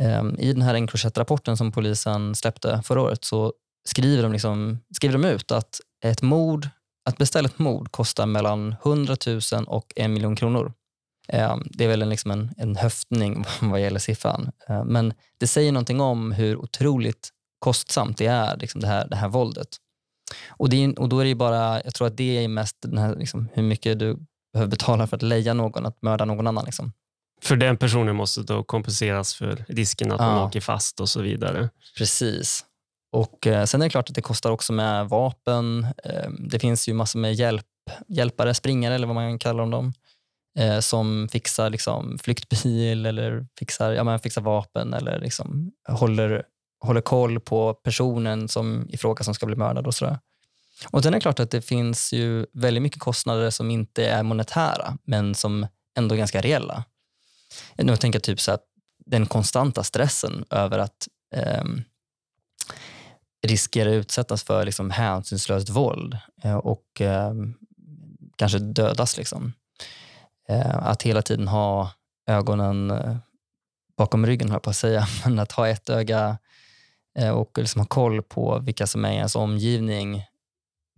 Ehm, 0.00 0.36
I 0.38 0.52
den 0.52 0.62
här 0.62 0.74
Encrochat-rapporten 0.74 1.56
som 1.56 1.72
polisen 1.72 2.34
släppte 2.34 2.82
förra 2.84 3.02
året 3.02 3.24
så 3.24 3.52
skriver 3.88 4.22
de, 4.22 4.32
liksom, 4.32 4.78
skriver 4.96 5.18
de 5.18 5.28
ut 5.28 5.52
att 5.52 5.80
ett 6.04 6.22
mord, 6.22 6.68
att 7.04 7.18
beställa 7.18 7.48
ett 7.48 7.58
mord 7.58 7.92
kostar 7.92 8.26
mellan 8.26 8.76
100 8.82 9.16
000 9.26 9.40
och 9.66 9.92
en 9.96 10.12
miljon 10.12 10.36
kronor. 10.36 10.72
Ehm, 11.28 11.66
det 11.70 11.84
är 11.84 11.88
väl 11.88 12.02
en, 12.02 12.10
liksom 12.10 12.30
en, 12.30 12.54
en 12.56 12.76
höftning 12.76 13.44
vad 13.60 13.80
gäller 13.80 14.00
siffran. 14.00 14.50
Men 14.84 15.12
det 15.38 15.46
säger 15.46 15.72
någonting 15.72 16.00
om 16.00 16.32
hur 16.32 16.56
otroligt 16.56 17.28
kostsamt 17.58 18.18
det 18.18 18.26
är, 18.26 18.56
liksom 18.56 18.80
det, 18.80 18.86
här, 18.86 19.08
det 19.08 19.16
här 19.16 19.28
våldet. 19.28 19.68
Och, 20.48 20.68
det, 20.70 20.98
och 20.98 21.08
då 21.08 21.20
är 21.20 21.24
det 21.24 21.34
bara, 21.34 21.82
jag 21.84 21.94
tror 21.94 22.06
att 22.06 22.16
det 22.16 22.44
är 22.44 22.48
mest 22.48 22.76
här, 22.96 23.16
liksom, 23.16 23.48
hur 23.52 23.62
mycket 23.62 23.98
du 23.98 24.18
behöver 24.58 24.70
betala 24.70 25.06
för 25.06 25.16
att 25.16 25.22
leja 25.22 25.54
någon, 25.54 25.86
att 25.86 26.02
mörda 26.02 26.24
någon 26.24 26.46
annan. 26.46 26.64
Liksom. 26.64 26.92
För 27.42 27.56
den 27.56 27.76
personen 27.76 28.16
måste 28.16 28.42
då 28.42 28.64
kompenseras 28.64 29.34
för 29.34 29.64
risken 29.68 30.12
att 30.12 30.20
ja. 30.20 30.26
man 30.26 30.46
åker 30.46 30.60
fast 30.60 31.00
och 31.00 31.08
så 31.08 31.20
vidare. 31.22 31.70
Precis. 31.98 32.64
Och 33.12 33.46
eh, 33.46 33.64
Sen 33.64 33.82
är 33.82 33.86
det 33.86 33.90
klart 33.90 34.08
att 34.08 34.14
det 34.14 34.22
kostar 34.22 34.50
också 34.50 34.72
med 34.72 35.08
vapen. 35.08 35.86
Eh, 36.04 36.30
det 36.38 36.58
finns 36.58 36.88
ju 36.88 36.94
massor 36.94 37.18
med 37.18 37.34
hjälp, 37.34 37.66
hjälpare, 38.08 38.54
springare 38.54 38.94
eller 38.94 39.06
vad 39.06 39.14
man 39.14 39.38
kallar 39.38 39.66
dem, 39.66 39.92
eh, 40.58 40.80
som 40.80 41.28
fixar 41.32 41.70
liksom, 41.70 42.18
flyktbil 42.18 43.06
eller 43.06 43.46
fixar, 43.58 43.92
ja, 43.92 44.04
men 44.04 44.18
fixar 44.18 44.42
vapen 44.42 44.94
eller 44.94 45.20
liksom 45.20 45.72
håller, 45.88 46.44
håller 46.84 47.00
koll 47.00 47.40
på 47.40 47.74
personen 47.74 48.48
som 48.48 48.86
i 48.90 48.96
fråga 48.96 49.24
som 49.24 49.34
ska 49.34 49.46
bli 49.46 49.56
mördad. 49.56 49.86
Och 49.86 49.94
sådär. 49.94 50.18
Och 50.90 51.02
Sen 51.02 51.14
är 51.14 51.16
det 51.16 51.20
klart 51.20 51.40
att 51.40 51.50
det 51.50 51.62
finns 51.62 52.12
ju 52.12 52.46
väldigt 52.52 52.82
mycket 52.82 53.00
kostnader 53.00 53.50
som 53.50 53.70
inte 53.70 54.06
är 54.06 54.22
monetära 54.22 54.98
men 55.04 55.34
som 55.34 55.66
ändå 55.96 56.14
är 56.14 56.18
ganska 56.18 56.40
reella. 56.40 56.84
Nu 57.76 57.96
tänker 57.96 58.16
jag 58.16 58.24
typ 58.24 58.40
så 58.40 58.52
att 58.52 58.64
den 59.06 59.26
konstanta 59.26 59.84
stressen 59.84 60.44
över 60.50 60.78
att 60.78 61.08
eh, 61.34 61.64
riskera 63.46 63.88
att 63.90 63.94
utsättas 63.94 64.42
för 64.42 64.64
liksom 64.64 64.90
hänsynslöst 64.90 65.68
våld 65.68 66.18
eh, 66.42 66.56
och 66.56 67.00
eh, 67.00 67.34
kanske 68.36 68.58
dödas. 68.58 69.16
Liksom. 69.16 69.52
Eh, 70.48 70.76
att 70.76 71.02
hela 71.02 71.22
tiden 71.22 71.48
ha 71.48 71.90
ögonen 72.26 72.90
eh, 72.90 73.16
bakom 73.96 74.26
ryggen, 74.26 74.50
höll 74.50 74.60
på 74.60 74.70
att 74.70 74.76
säga, 74.76 75.06
men 75.24 75.38
att 75.38 75.52
ha 75.52 75.68
ett 75.68 75.90
öga 75.90 76.38
eh, 77.18 77.30
och 77.30 77.58
liksom 77.58 77.80
ha 77.80 77.86
koll 77.86 78.22
på 78.22 78.58
vilka 78.58 78.86
som 78.86 79.04
är 79.04 79.12
i 79.12 79.16
ens 79.16 79.36
omgivning, 79.36 80.24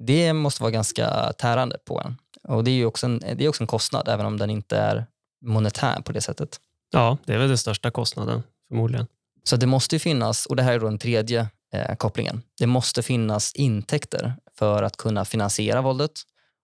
det 0.00 0.32
måste 0.32 0.62
vara 0.62 0.70
ganska 0.70 1.32
tärande 1.32 1.78
på 1.84 2.00
en. 2.00 2.16
Och 2.42 2.64
Det 2.64 2.70
är 2.70 2.84
också 2.84 3.06
en, 3.06 3.18
det 3.18 3.44
är 3.44 3.48
också 3.48 3.62
en 3.62 3.66
kostnad, 3.66 4.08
även 4.08 4.26
om 4.26 4.36
den 4.38 4.50
inte 4.50 4.76
är 4.76 5.06
monetär 5.44 6.00
på 6.02 6.12
det 6.12 6.20
sättet. 6.20 6.60
Ja, 6.90 7.18
det 7.24 7.34
är 7.34 7.38
väl 7.38 7.48
den 7.48 7.58
största 7.58 7.90
kostnaden 7.90 8.42
förmodligen. 8.68 9.06
Så 9.44 9.56
det 9.56 9.66
måste 9.66 9.98
finnas, 9.98 10.46
och 10.46 10.56
det 10.56 10.62
här 10.62 10.72
är 10.72 10.78
då 10.78 10.86
den 10.86 10.98
tredje 10.98 11.48
eh, 11.72 11.96
kopplingen. 11.96 12.42
Det 12.58 12.66
måste 12.66 13.02
finnas 13.02 13.52
intäkter 13.54 14.34
för 14.58 14.82
att 14.82 14.96
kunna 14.96 15.24
finansiera 15.24 15.80
våldet 15.80 16.12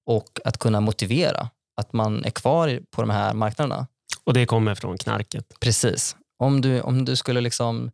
och 0.06 0.40
att 0.44 0.58
kunna 0.58 0.80
motivera 0.80 1.50
att 1.76 1.92
man 1.92 2.24
är 2.24 2.30
kvar 2.30 2.80
på 2.90 3.02
de 3.02 3.10
här 3.10 3.34
marknaderna. 3.34 3.86
Och 4.24 4.34
det 4.34 4.46
kommer 4.46 4.74
från 4.74 4.98
knarket? 4.98 5.60
Precis. 5.60 6.16
Om 6.38 6.60
du, 6.60 6.80
om 6.80 7.04
du, 7.04 7.16
skulle, 7.16 7.40
liksom, 7.40 7.90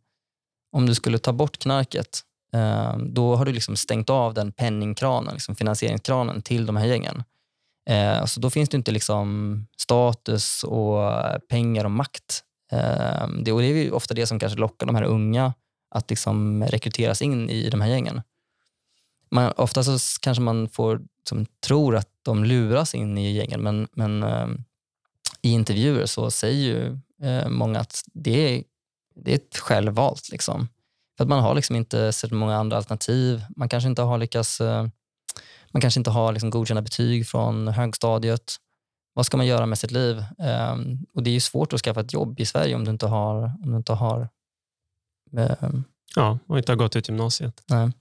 om 0.75 0.85
du 0.85 0.95
skulle 0.95 1.17
ta 1.17 1.33
bort 1.33 1.57
knarket, 1.57 2.21
Ehm, 2.53 3.13
då 3.13 3.35
har 3.35 3.45
du 3.45 3.53
liksom 3.53 3.75
stängt 3.75 4.09
av 4.09 4.33
den 4.33 4.51
penningkranen, 4.51 5.33
liksom 5.33 5.55
finansieringskranen 5.55 6.41
till 6.41 6.65
de 6.65 6.75
här 6.75 6.85
gängen. 6.85 7.23
Eh, 7.89 8.25
så 8.25 8.39
då 8.39 8.49
finns 8.49 8.69
det 8.69 8.77
inte 8.77 8.91
liksom 8.91 9.67
status 9.77 10.63
och 10.63 11.11
pengar 11.49 11.85
och 11.85 11.91
makt. 11.91 12.43
Eh, 12.71 13.27
det, 13.27 13.51
och 13.51 13.61
det 13.61 13.65
är 13.65 13.93
ofta 13.93 14.13
det 14.13 14.27
som 14.27 14.39
kanske 14.39 14.59
lockar 14.59 14.87
de 14.87 14.95
här 14.95 15.03
unga 15.03 15.53
att 15.89 16.09
liksom 16.09 16.63
rekryteras 16.63 17.21
in 17.21 17.49
i 17.49 17.69
de 17.69 17.81
här 17.81 17.89
gängen. 17.89 18.21
Man, 19.31 19.51
ofta 19.57 19.83
så 19.83 20.19
kanske 20.21 20.41
man 20.41 20.69
får, 20.69 21.01
som, 21.29 21.45
tror 21.45 21.95
att 21.95 22.09
de 22.21 22.43
luras 22.43 22.95
in 22.95 23.17
i 23.17 23.31
gängen 23.31 23.61
men, 23.61 23.87
men 23.91 24.23
eh, 24.23 24.47
i 25.41 25.51
intervjuer 25.51 26.05
så 26.05 26.31
säger 26.31 26.63
ju 26.63 26.99
eh, 27.27 27.49
många 27.49 27.79
att 27.79 28.03
det 28.13 28.55
är, 28.55 28.63
det 29.15 29.31
är 29.31 29.35
ett 29.35 29.57
självvalt. 29.57 30.29
Liksom. 30.29 30.67
För 31.23 31.25
att 31.25 31.29
man 31.29 31.43
har 31.43 31.55
liksom 31.55 31.75
inte 31.75 32.13
sett 32.13 32.31
många 32.31 32.55
andra 32.55 32.77
alternativ. 32.77 33.43
Man 33.55 33.69
kanske 33.69 33.89
inte 33.89 34.01
har 34.01 34.17
lyckats 34.17 34.61
eh, 34.61 34.87
man 35.71 35.81
kanske 35.81 35.99
inte 35.99 36.09
har 36.09 36.31
liksom 36.31 36.49
godkända 36.49 36.81
betyg 36.81 37.27
från 37.27 37.67
högstadiet. 37.67 38.55
Vad 39.13 39.25
ska 39.25 39.37
man 39.37 39.45
göra 39.45 39.65
med 39.65 39.77
sitt 39.77 39.91
liv? 39.91 40.23
Um, 40.37 41.05
och 41.13 41.23
Det 41.23 41.35
är 41.35 41.39
svårt 41.39 41.73
att 41.73 41.81
skaffa 41.81 42.01
ett 42.01 42.13
jobb 42.13 42.39
i 42.39 42.45
Sverige 42.45 42.75
om 42.75 42.85
du 42.85 42.91
inte 42.91 43.07
har, 43.07 43.43
om 43.63 43.71
du 43.71 43.77
inte 43.77 43.93
har 43.93 44.29
Ehm, 45.37 45.83
ja, 46.15 46.39
och 46.47 46.57
inte 46.57 46.71
har 46.71 46.77
gått 46.77 46.95
ut 46.95 47.07
gymnasiet. 47.09 47.63
Nej. 47.69 47.91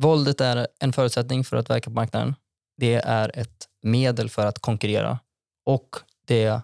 Våldet 0.00 0.40
är 0.40 0.66
en 0.78 0.92
förutsättning 0.92 1.44
för 1.44 1.56
att 1.56 1.70
verka 1.70 1.90
på 1.90 1.94
marknaden. 1.94 2.34
Det 2.76 2.94
är 2.94 3.38
ett 3.38 3.68
medel 3.82 4.30
för 4.30 4.46
att 4.46 4.58
konkurrera 4.58 5.18
och 5.66 5.88
det 6.26 6.62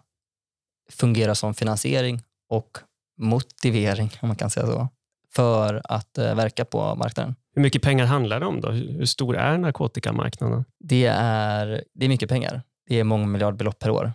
fungerar 0.90 1.34
som 1.34 1.54
finansiering 1.54 2.22
och 2.48 2.78
motivering, 3.20 4.10
om 4.22 4.28
man 4.28 4.36
kan 4.36 4.50
säga 4.50 4.66
så, 4.66 4.88
för 5.34 5.82
att 5.84 6.18
uh, 6.18 6.34
verka 6.34 6.64
på 6.64 6.94
marknaden. 6.94 7.34
Hur 7.54 7.62
mycket 7.62 7.82
pengar 7.82 8.06
handlar 8.06 8.40
det 8.40 8.46
om? 8.46 8.60
då? 8.60 8.70
Hur 8.70 9.06
stor 9.06 9.36
är 9.36 9.58
narkotikamarknaden? 9.58 10.64
Det 10.80 11.06
är, 11.06 11.84
det 11.94 12.04
är 12.04 12.08
mycket 12.08 12.28
pengar. 12.28 12.62
Det 12.88 13.00
är 13.00 13.04
många 13.04 13.26
miljardbelopp 13.26 13.78
per 13.78 13.90
år. 13.90 14.12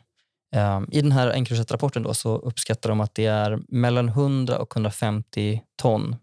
Um, 0.56 0.90
I 0.92 1.02
den 1.02 1.12
här 1.12 1.32
Encrochat-rapporten 1.32 2.14
så 2.14 2.38
uppskattar 2.38 2.90
de 2.90 3.02
att 3.02 3.16
det 3.16 3.26
är 3.26 3.60
mellan 3.68 4.10
100 4.10 4.58
och 4.58 4.76
150 4.76 5.62
ton 5.76 6.16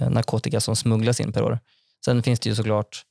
uh, 0.00 0.10
narkotika 0.10 0.60
som 0.60 0.76
smugglas 0.76 1.20
in 1.20 1.32
per 1.32 1.42
år. 1.42 1.58
Sen 2.04 2.22
finns 2.22 2.40
det 2.40 2.48
ju 2.48 2.54
såklart 2.54 3.04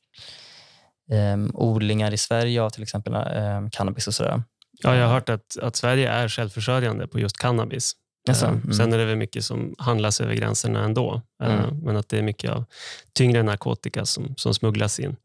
um, 1.34 1.52
odlingar 1.54 2.14
i 2.14 2.18
Sverige 2.18 2.62
av 2.62 2.70
till 2.70 2.84
exempel 2.84 3.16
um, 3.16 3.70
cannabis 3.70 4.08
och 4.08 4.14
sådär. 4.14 4.44
Ja, 4.72 4.96
jag 4.96 5.08
har 5.08 5.14
hört 5.14 5.30
att, 5.30 5.58
att 5.62 5.76
Sverige 5.76 6.10
är 6.10 6.28
självförsörjande 6.28 7.08
på 7.08 7.20
just 7.20 7.38
cannabis. 7.38 7.96
Alltså, 8.30 8.46
mm. 8.46 8.74
Sen 8.74 8.94
är 8.94 8.98
det 8.98 9.06
väl 9.06 9.16
mycket 9.16 9.46
som 9.46 9.76
handlas 9.78 10.22
över 10.22 10.34
gränserna 10.34 10.84
ändå. 10.84 11.22
Mm. 11.44 11.80
Men 11.80 11.98
att 11.98 12.10
det 12.10 12.18
är 12.18 12.22
mycket 12.22 12.52
av 12.52 12.66
tyngre 13.14 13.44
narkotika 13.44 14.06
som, 14.06 14.36
som 14.38 14.54
smugglas 14.54 15.00
in. 15.00 15.16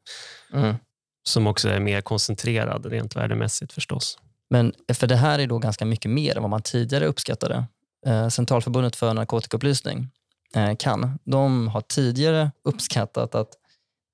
Mm. 0.52 0.74
Som 1.28 1.46
också 1.46 1.68
är 1.68 1.80
mer 1.80 2.00
koncentrerad 2.00 2.86
rent 2.86 3.16
värdemässigt 3.16 3.72
förstås. 3.72 4.18
Men 4.50 4.72
för 4.94 5.06
det 5.06 5.16
här 5.16 5.38
är 5.38 5.46
då 5.46 5.58
ganska 5.58 5.84
mycket 5.84 6.10
mer 6.10 6.36
än 6.36 6.42
vad 6.42 6.50
man 6.50 6.62
tidigare 6.62 7.06
uppskattade. 7.06 7.64
Eh, 8.06 8.28
Centralförbundet 8.28 8.96
för 8.96 9.14
narkotikaupplysning, 9.14 10.08
eh, 10.54 10.76
CAN, 10.76 11.18
de 11.24 11.68
har 11.68 11.80
tidigare 11.80 12.50
uppskattat 12.64 13.34
att 13.34 13.48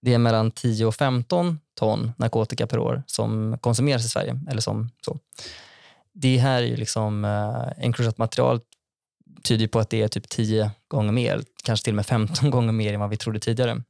det 0.03 0.15
är 0.15 0.19
mellan 0.19 0.51
10 0.51 0.87
och 0.87 0.95
15 0.95 1.61
ton 1.79 2.13
narkotika 2.17 2.67
per 2.67 2.79
år 2.79 3.03
som 3.07 3.59
konsumeras 3.61 4.05
i 4.05 4.09
Sverige. 4.09 4.41
Eller 4.51 4.61
som, 4.61 4.91
så. 5.05 5.19
Det 6.13 6.37
här 6.37 6.63
är 6.63 6.67
ju 6.67 6.77
liksom, 6.77 7.25
eh, 7.25 8.13
material 8.17 8.61
tyder 9.43 9.67
på 9.67 9.79
att 9.79 9.91
det 9.91 10.03
är 10.03 10.09
typ 10.09 10.29
10 10.29 10.71
gånger 10.89 11.13
mer, 11.13 11.43
kanske 11.65 11.85
till 11.85 11.93
och 11.93 11.97
med 11.97 12.07
15 12.07 12.51
gånger 12.51 12.73
mer 12.73 12.95
än 12.95 13.01
vad 13.01 13.11
vi 13.11 13.17
trodde 13.17 13.41
tidigare. 13.41 13.83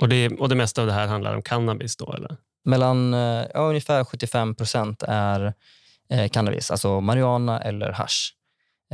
Och 0.00 0.08
det, 0.08 0.28
och 0.28 0.48
det 0.48 0.54
mesta 0.54 0.80
av 0.80 0.86
det 0.86 0.92
här 0.92 1.06
handlar 1.06 1.34
om 1.34 1.42
cannabis 1.42 1.96
då? 1.96 2.12
Eller? 2.12 2.36
Mellan 2.64 3.14
eh, 3.14 3.46
ja, 3.54 3.60
ungefär 3.60 4.04
75 4.04 4.54
procent 4.54 5.02
är 5.08 5.54
eh, 6.10 6.28
cannabis, 6.28 6.70
alltså 6.70 7.00
marijuana 7.00 7.60
eller 7.60 7.92
hash. 7.92 8.32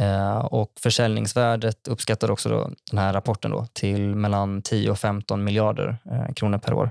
Eh, 0.00 0.38
och 0.38 0.72
försäljningsvärdet 0.80 1.88
uppskattar 1.88 2.30
också 2.30 2.48
då, 2.48 2.70
den 2.90 2.98
här 2.98 3.12
rapporten 3.12 3.50
då, 3.50 3.66
till 3.72 4.16
mellan 4.16 4.62
10 4.62 4.90
och 4.90 4.98
15 4.98 5.44
miljarder 5.44 5.98
eh, 6.10 6.34
kronor 6.34 6.58
per 6.58 6.72
år. 6.72 6.90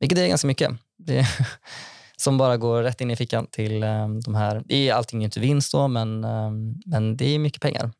Vilket 0.00 0.18
är 0.18 0.28
ganska 0.28 0.46
mycket. 0.46 0.70
Det 0.98 1.26
som 2.16 2.38
bara 2.38 2.56
går 2.56 2.82
rätt 2.82 3.00
in 3.00 3.10
i 3.10 3.16
fickan 3.16 3.46
till 3.46 3.82
eh, 3.82 4.08
de 4.08 4.34
här. 4.34 4.62
Det 4.66 4.88
är 4.88 4.94
allting 4.94 5.24
inte 5.24 5.40
vinst 5.40 5.72
då, 5.72 5.88
men, 5.88 6.24
eh, 6.24 6.50
men 6.86 7.16
det 7.16 7.34
är 7.34 7.38
mycket 7.38 7.62
pengar. 7.62 7.90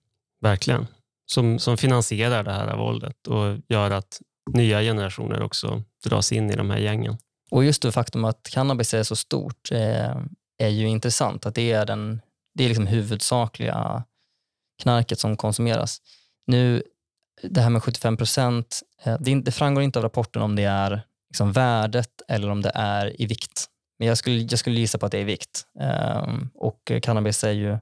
Verkligen. 0.41 0.87
Som, 1.27 1.59
som 1.59 1.77
finansierar 1.77 2.45
det 2.45 2.53
här 2.53 2.77
våldet 2.77 3.27
och 3.27 3.59
gör 3.69 3.91
att 3.91 4.21
nya 4.51 4.81
generationer 4.81 5.43
också 5.43 5.83
dras 6.05 6.33
in 6.33 6.51
i 6.51 6.57
de 6.57 6.71
här 6.71 6.79
gängen. 6.79 7.17
Och 7.51 7.65
just 7.65 7.83
det 7.83 7.93
faktum 7.93 8.25
att 8.25 8.49
cannabis 8.51 8.95
är 8.95 9.03
så 9.03 9.17
stort 9.17 9.73
eh, 9.73 10.17
är 10.59 10.69
ju 10.69 10.89
intressant. 10.89 11.47
Att 11.47 11.55
det 11.55 11.73
är, 11.73 11.87
den, 11.87 12.21
det 12.55 12.65
är 12.65 12.69
liksom 12.69 12.87
huvudsakliga 12.87 14.05
knarket 14.83 15.21
som 15.21 15.37
konsumeras. 15.37 16.01
Nu, 16.47 16.83
det 17.43 17.61
här 17.61 17.71
med 17.71 17.83
75 17.83 18.17
procent, 18.17 18.81
eh, 19.03 19.17
det, 19.21 19.41
det 19.41 19.53
framgår 19.53 19.83
inte 19.83 19.99
av 19.99 20.03
rapporten 20.03 20.43
om 20.43 20.57
det 20.57 20.65
är 20.65 21.03
liksom 21.31 21.53
värdet 21.53 22.11
eller 22.29 22.51
om 22.51 22.63
det 22.63 22.73
är 22.75 23.23
i 23.23 23.27
vikt. 23.27 23.67
Men 23.99 24.09
jag 24.09 24.19
skulle, 24.19 24.37
jag 24.37 24.59
skulle 24.59 24.81
gissa 24.81 24.99
på 24.99 25.07
att 25.07 25.13
det 25.13 25.19
är 25.19 25.23
i 25.23 25.25
vikt. 25.25 25.65
Eh, 25.81 26.29
och 26.55 26.93
cannabis 27.03 27.45
är 27.45 27.53
ju 27.53 27.79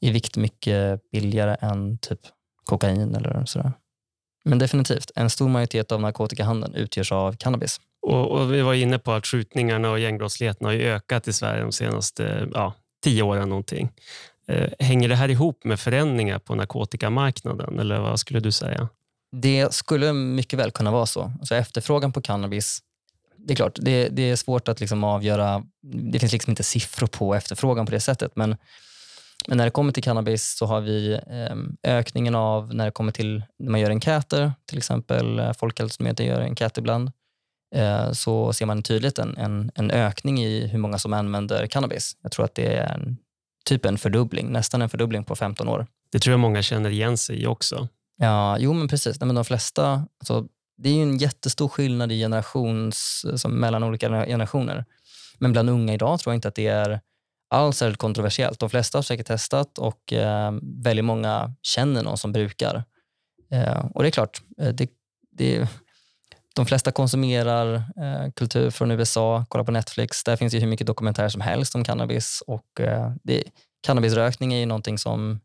i 0.00 0.10
vikt 0.10 0.36
mycket 0.36 1.10
billigare 1.10 1.56
än 1.60 1.98
typ 1.98 2.20
kokain 2.64 3.14
eller 3.14 3.44
sådär. 3.44 3.72
Men 4.44 4.58
definitivt, 4.58 5.10
en 5.14 5.30
stor 5.30 5.48
majoritet 5.48 5.92
av 5.92 6.00
narkotikahandeln 6.00 6.74
utgörs 6.74 7.12
av 7.12 7.36
cannabis. 7.36 7.80
Och, 8.02 8.30
och, 8.30 8.52
Vi 8.52 8.60
var 8.62 8.74
inne 8.74 8.98
på 8.98 9.12
att 9.12 9.26
skjutningarna 9.26 9.90
och 9.90 9.98
gängbrottsligheten 9.98 10.66
har 10.66 10.74
ökat 10.74 11.28
i 11.28 11.32
Sverige 11.32 11.62
de 11.62 11.72
senaste 11.72 12.48
ja, 12.54 12.74
tio 13.04 13.22
åren. 13.22 13.48
Någonting. 13.48 13.92
Eh, 14.46 14.70
hänger 14.78 15.08
det 15.08 15.14
här 15.14 15.28
ihop 15.28 15.64
med 15.64 15.80
förändringar 15.80 16.38
på 16.38 16.54
narkotikamarknaden 16.54 17.78
eller 17.78 17.98
vad 17.98 18.20
skulle 18.20 18.40
du 18.40 18.52
säga? 18.52 18.88
Det 19.32 19.74
skulle 19.74 20.12
mycket 20.12 20.58
väl 20.58 20.70
kunna 20.70 20.90
vara 20.90 21.06
så. 21.06 21.32
Alltså 21.40 21.54
efterfrågan 21.54 22.12
på 22.12 22.22
cannabis, 22.22 22.82
det 23.36 23.52
är 23.52 23.56
klart, 23.56 23.78
det, 23.80 24.08
det 24.08 24.30
är 24.30 24.36
svårt 24.36 24.68
att 24.68 24.80
liksom 24.80 25.04
avgöra. 25.04 25.64
Det 25.82 26.18
finns 26.18 26.32
liksom 26.32 26.50
inte 26.50 26.62
siffror 26.62 27.06
på 27.06 27.34
efterfrågan 27.34 27.86
på 27.86 27.92
det 27.92 28.00
sättet. 28.00 28.36
Men, 28.36 28.56
men 29.48 29.56
när 29.56 29.64
det 29.64 29.70
kommer 29.70 29.92
till 29.92 30.02
cannabis 30.02 30.56
så 30.58 30.66
har 30.66 30.80
vi 30.80 31.12
eh, 31.12 31.56
ökningen 31.96 32.34
av 32.34 32.74
när 32.74 32.84
det 32.84 32.90
kommer 32.90 33.12
till 33.12 33.42
när 33.58 33.70
man 33.70 33.80
gör 33.80 33.90
enkäter, 33.90 34.52
till 34.66 34.78
exempel 34.78 35.38
eh, 35.38 35.52
Folkhälsomyndigheten 35.52 36.26
gör 36.26 36.40
enkäter 36.40 36.82
ibland, 36.82 37.10
så 38.12 38.52
ser 38.52 38.66
man 38.66 38.82
tydligt 38.82 39.18
en, 39.18 39.36
en, 39.36 39.70
en 39.74 39.90
ökning 39.90 40.42
i 40.42 40.66
hur 40.66 40.78
många 40.78 40.98
som 40.98 41.12
använder 41.12 41.66
cannabis. 41.66 42.16
Jag 42.22 42.32
tror 42.32 42.44
att 42.44 42.54
det 42.54 42.76
är 42.76 42.94
en 42.94 43.16
typ 43.64 43.86
en 43.86 43.98
fördubbling, 43.98 44.52
nästan 44.52 44.82
en 44.82 44.88
fördubbling 44.88 45.24
på 45.24 45.36
15 45.36 45.68
år. 45.68 45.86
Det 46.12 46.18
tror 46.18 46.32
jag 46.32 46.40
många 46.40 46.62
känner 46.62 46.90
igen 46.90 47.16
sig 47.16 47.42
i 47.42 47.46
också. 47.46 47.88
Ja, 48.16 48.58
jo 48.58 48.72
men 48.72 48.88
precis. 48.88 49.20
Nej, 49.20 49.26
men 49.26 49.34
de 49.34 49.44
flesta, 49.44 50.06
alltså, 50.18 50.46
det 50.78 50.88
är 50.88 51.02
en 51.02 51.18
jättestor 51.18 51.68
skillnad 51.68 52.12
i 52.12 52.18
generations, 52.18 53.26
alltså, 53.30 53.48
mellan 53.48 53.82
olika 53.84 54.08
generationer. 54.08 54.84
Men 55.38 55.52
bland 55.52 55.70
unga 55.70 55.94
idag 55.94 56.20
tror 56.20 56.32
jag 56.32 56.36
inte 56.36 56.48
att 56.48 56.54
det 56.54 56.66
är 56.66 57.00
alls 57.50 57.76
särskilt 57.76 57.98
kontroversiellt. 57.98 58.58
De 58.58 58.70
flesta 58.70 58.98
har 58.98 59.02
säkert 59.02 59.26
testat 59.26 59.78
och 59.78 60.12
eh, 60.12 60.52
väldigt 60.62 61.04
många 61.04 61.54
känner 61.62 62.02
någon 62.02 62.18
som 62.18 62.32
brukar. 62.32 62.84
Eh, 63.52 63.86
och 63.94 64.02
det 64.02 64.08
är 64.08 64.10
klart, 64.10 64.42
eh, 64.60 64.68
det, 64.68 64.90
det, 65.32 65.68
de 66.54 66.66
flesta 66.66 66.92
konsumerar 66.92 67.74
eh, 67.74 68.30
kultur 68.36 68.70
från 68.70 68.90
USA, 68.90 69.44
kollar 69.48 69.64
på 69.64 69.72
Netflix. 69.72 70.24
Där 70.24 70.36
finns 70.36 70.54
ju 70.54 70.58
hur 70.58 70.66
mycket 70.66 70.86
dokumentärer 70.86 71.28
som 71.28 71.40
helst 71.40 71.74
om 71.74 71.84
cannabis. 71.84 72.42
Och, 72.46 72.80
eh, 72.80 73.12
det, 73.22 73.44
cannabisrökning 73.86 74.52
är 74.52 74.58
ju 74.58 74.66
någonting 74.66 74.98
som 74.98 75.40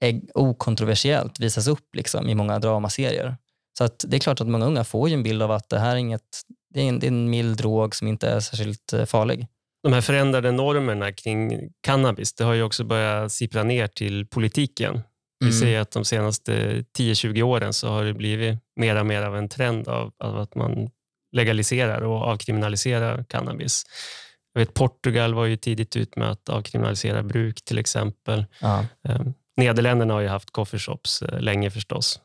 är 0.00 0.20
okontroversiellt 0.34 1.40
visas 1.40 1.68
upp 1.68 1.94
liksom, 1.94 2.28
i 2.28 2.34
många 2.34 2.58
dramaserier. 2.58 3.36
Så 3.78 3.84
att 3.84 4.04
det 4.08 4.16
är 4.16 4.20
klart 4.20 4.40
att 4.40 4.48
många 4.48 4.66
unga 4.66 4.84
får 4.84 5.08
en 5.08 5.22
bild 5.22 5.42
av 5.42 5.50
att 5.50 5.68
det 5.68 5.78
här 5.78 5.92
är, 5.92 5.96
inget, 5.96 6.42
det 6.74 6.80
är, 6.80 6.84
en, 6.84 6.98
det 6.98 7.06
är 7.06 7.08
en 7.08 7.30
mild 7.30 7.58
drog 7.58 7.94
som 7.94 8.08
inte 8.08 8.28
är 8.28 8.40
särskilt 8.40 8.92
eh, 8.92 9.04
farlig. 9.04 9.46
De 9.86 9.92
här 9.92 10.00
förändrade 10.00 10.52
normerna 10.52 11.12
kring 11.12 11.70
cannabis 11.80 12.34
det 12.34 12.44
har 12.44 12.54
ju 12.54 12.62
också 12.62 12.84
börjat 12.84 13.32
sippra 13.32 13.62
ner 13.62 13.86
till 13.86 14.26
politiken. 14.26 15.00
Vi 15.40 15.46
mm. 15.46 15.60
ser 15.60 15.80
att 15.80 15.90
de 15.90 16.04
senaste 16.04 16.84
10-20 16.98 17.42
åren 17.42 17.72
så 17.72 17.88
har 17.88 18.04
det 18.04 18.14
blivit 18.14 18.58
mer 18.76 19.00
och 19.00 19.06
mer 19.06 19.22
av 19.22 19.36
en 19.36 19.48
trend 19.48 19.88
av, 19.88 20.12
av 20.18 20.38
att 20.38 20.54
man 20.54 20.90
legaliserar 21.32 22.00
och 22.00 22.22
avkriminaliserar 22.22 23.24
cannabis. 23.28 23.84
Jag 24.52 24.60
vet, 24.60 24.74
Portugal 24.74 25.34
var 25.34 25.44
ju 25.44 25.56
tidigt 25.56 25.96
ut 25.96 26.16
med 26.16 26.30
att 26.30 26.48
avkriminalisera 26.48 27.22
bruk 27.22 27.64
till 27.64 27.78
exempel. 27.78 28.44
Ja. 28.60 28.84
Um, 29.08 29.34
Nederländerna 29.56 30.14
har 30.14 30.20
ju 30.20 30.28
haft 30.28 30.50
coffeeshops 30.50 31.22
uh, 31.22 31.40
länge 31.40 31.70
förstås. 31.70 32.20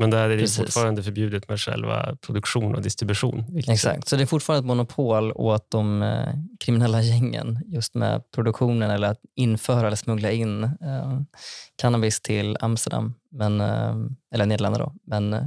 Men 0.00 0.10
där 0.10 0.24
är 0.24 0.28
det 0.28 0.42
Precis. 0.42 0.56
fortfarande 0.58 1.02
förbjudet 1.02 1.48
med 1.48 1.60
själva 1.60 2.16
produktion 2.16 2.74
och 2.74 2.82
distribution. 2.82 3.44
Exakt, 3.68 4.08
så 4.08 4.16
det 4.16 4.22
är 4.22 4.26
fortfarande 4.26 4.58
ett 4.60 4.66
monopol 4.66 5.32
åt 5.32 5.70
de 5.70 6.02
eh, 6.02 6.34
kriminella 6.60 7.02
gängen 7.02 7.58
just 7.66 7.94
med 7.94 8.30
produktionen 8.30 8.90
eller 8.90 9.08
att 9.08 9.20
införa 9.36 9.86
eller 9.86 9.96
smuggla 9.96 10.30
in 10.30 10.64
eh, 10.64 11.20
cannabis 11.76 12.20
till 12.20 12.56
Amsterdam, 12.60 13.14
men, 13.30 13.60
eh, 13.60 13.94
eller 14.34 14.46
Nederländerna. 14.46 14.84
Då. 14.84 14.94
Men, 15.06 15.32
eh, 15.32 15.42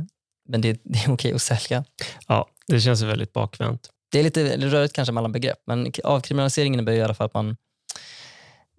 men 0.50 0.62
det, 0.62 0.82
det 0.84 1.00
är 1.00 1.12
okej 1.14 1.34
att 1.34 1.42
sälja. 1.42 1.84
Ja, 2.28 2.48
det 2.68 2.80
känns 2.80 3.02
väldigt 3.02 3.34
bakvänt. 3.34 3.90
Det 4.12 4.20
är 4.20 4.24
lite 4.24 4.58
rörigt 4.58 4.94
kanske 4.94 5.12
mellan 5.12 5.32
begrepp, 5.32 5.60
men 5.68 5.92
avkriminaliseringen 6.04 6.74
innebär 6.74 6.94
i 6.94 7.02
alla 7.02 7.14
fall 7.14 7.26
att 7.26 7.34
man 7.34 7.56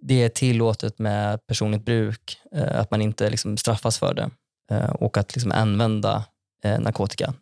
det 0.03 0.23
är 0.23 0.29
tillåtet 0.29 0.99
med 0.99 1.47
personligt 1.47 1.85
bruk, 1.85 2.39
eh, 2.55 2.81
att 2.81 2.91
man 2.91 3.03
inte 3.03 3.31
liksom 3.31 3.57
straffas 3.57 3.99
för 3.99 4.15
det. 4.15 4.31
Eh, 4.73 4.91
och 4.91 5.17
att 5.17 5.35
liksom 5.35 5.53
använda 5.53 6.25
eh, 6.65 6.81
narkotika. 6.81 7.35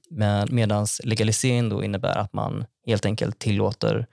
Medan 0.49 0.87
legalisering 1.05 1.69
då 1.69 1.85
innebär 1.85 2.19
att 2.19 2.33
man 2.33 2.65
helt 2.87 3.07
enkelt 3.07 3.39
tillåter 3.39 4.07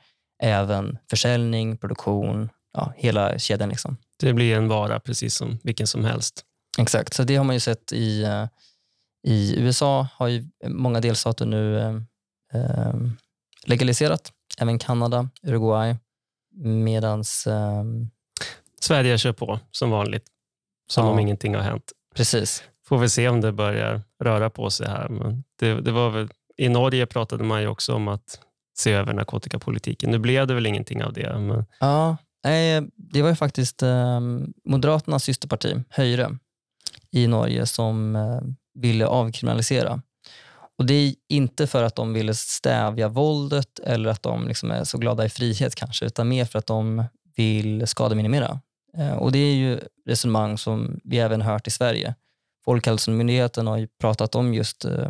även 0.43 0.97
försäljning, 1.09 1.77
produktion, 1.77 2.49
ja, 2.73 2.93
hela 2.95 3.39
kedjan. 3.39 3.69
Liksom. 3.69 3.97
Det 4.19 4.33
blir 4.33 4.57
en 4.57 4.67
vara 4.67 4.99
precis 4.99 5.35
som 5.35 5.59
vilken 5.63 5.87
som 5.87 6.05
helst. 6.05 6.43
Exakt, 6.77 7.13
så 7.13 7.23
det 7.23 7.35
har 7.35 7.43
man 7.43 7.55
ju 7.55 7.59
sett 7.59 7.91
i, 7.91 8.23
eh, 8.23 8.45
i 9.23 9.59
USA 9.59 10.07
har 10.13 10.27
ju 10.27 10.47
många 10.67 11.01
delstater 11.01 11.45
nu 11.45 11.77
eh, 12.53 12.93
legaliserat, 13.65 14.31
även 14.57 14.79
Kanada, 14.79 15.29
Uruguay, 15.43 15.95
medans... 16.63 17.47
Eh, 17.47 17.83
Sverige 18.81 19.17
kör 19.17 19.33
på 19.33 19.59
som 19.71 19.89
vanligt, 19.89 20.25
som 20.89 21.05
ja, 21.05 21.11
om 21.11 21.19
ingenting 21.19 21.55
har 21.55 21.61
hänt. 21.61 21.91
Precis 22.15 22.63
får 22.87 22.97
vi 22.97 23.09
se 23.09 23.29
om 23.29 23.41
det 23.41 23.51
börjar 23.51 24.01
röra 24.23 24.49
på 24.49 24.69
sig 24.69 24.87
här. 24.87 25.09
Men 25.09 25.43
det, 25.59 25.81
det 25.81 25.91
var 25.91 26.09
väl, 26.09 26.29
I 26.57 26.69
Norge 26.69 27.05
pratade 27.05 27.43
man 27.43 27.61
ju 27.61 27.67
också 27.67 27.93
om 27.93 28.07
att 28.07 28.39
se 28.77 28.91
över 28.91 29.13
narkotikapolitiken. 29.13 30.11
Nu 30.11 30.19
blev 30.19 30.47
det 30.47 30.53
väl 30.53 30.65
ingenting 30.65 31.03
av 31.03 31.13
det. 31.13 31.39
Men... 31.39 31.65
Ja, 31.79 32.17
det 32.95 33.21
var 33.21 33.29
ju 33.29 33.35
faktiskt 33.35 33.83
eh, 33.83 34.19
Moderaternas 34.65 35.23
systerparti, 35.23 35.83
Höyre, 35.89 36.37
i 37.11 37.27
Norge 37.27 37.65
som 37.65 38.15
eh, 38.15 38.41
ville 38.73 39.07
avkriminalisera. 39.07 40.01
Och 40.77 40.85
Det 40.85 40.93
är 40.93 41.13
inte 41.29 41.67
för 41.67 41.83
att 41.83 41.95
de 41.95 42.13
ville 42.13 42.33
stävja 42.33 43.07
våldet 43.07 43.79
eller 43.79 44.09
att 44.09 44.23
de 44.23 44.47
liksom 44.47 44.71
är 44.71 44.83
så 44.83 44.97
glada 44.97 45.25
i 45.25 45.29
frihet 45.29 45.75
kanske, 45.75 46.05
utan 46.05 46.27
mer 46.27 46.45
för 46.45 46.59
att 46.59 46.67
de 46.67 47.03
vill 47.35 47.87
skademinimera. 47.87 48.59
Eh, 48.97 49.13
och 49.13 49.31
Det 49.31 49.39
är 49.39 49.55
ju 49.55 49.79
resonemang 50.05 50.57
som 50.57 50.99
vi 51.03 51.19
även 51.19 51.41
hört 51.41 51.67
i 51.67 51.71
Sverige. 51.71 52.15
Folkhälsomyndigheten 52.67 53.67
har 53.67 53.77
ju 53.77 53.87
pratat 54.01 54.35
om 54.35 54.53
just 54.53 54.85
eh, 54.85 55.09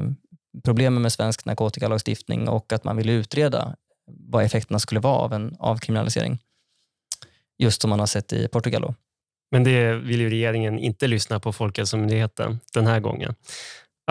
problemen 0.63 1.01
med 1.01 1.11
svensk 1.11 1.45
narkotikalagstiftning 1.45 2.49
och 2.49 2.73
att 2.73 2.83
man 2.83 2.97
vill 2.97 3.09
utreda 3.09 3.75
vad 4.07 4.43
effekterna 4.43 4.79
skulle 4.79 4.99
vara 4.99 5.15
av 5.15 5.33
en 5.33 5.55
avkriminalisering. 5.59 6.39
Just 7.57 7.81
som 7.81 7.89
man 7.89 7.99
har 7.99 8.07
sett 8.07 8.33
i 8.33 8.47
Portugal. 8.47 8.81
Då. 8.81 8.95
Men 9.51 9.63
det 9.63 9.93
vill 9.93 10.19
ju 10.19 10.29
regeringen 10.29 10.79
inte 10.79 11.07
lyssna 11.07 11.39
på 11.39 11.53
Folkhälsomyndigheten 11.53 12.59
den 12.73 12.87
här 12.87 12.99
gången. 12.99 13.35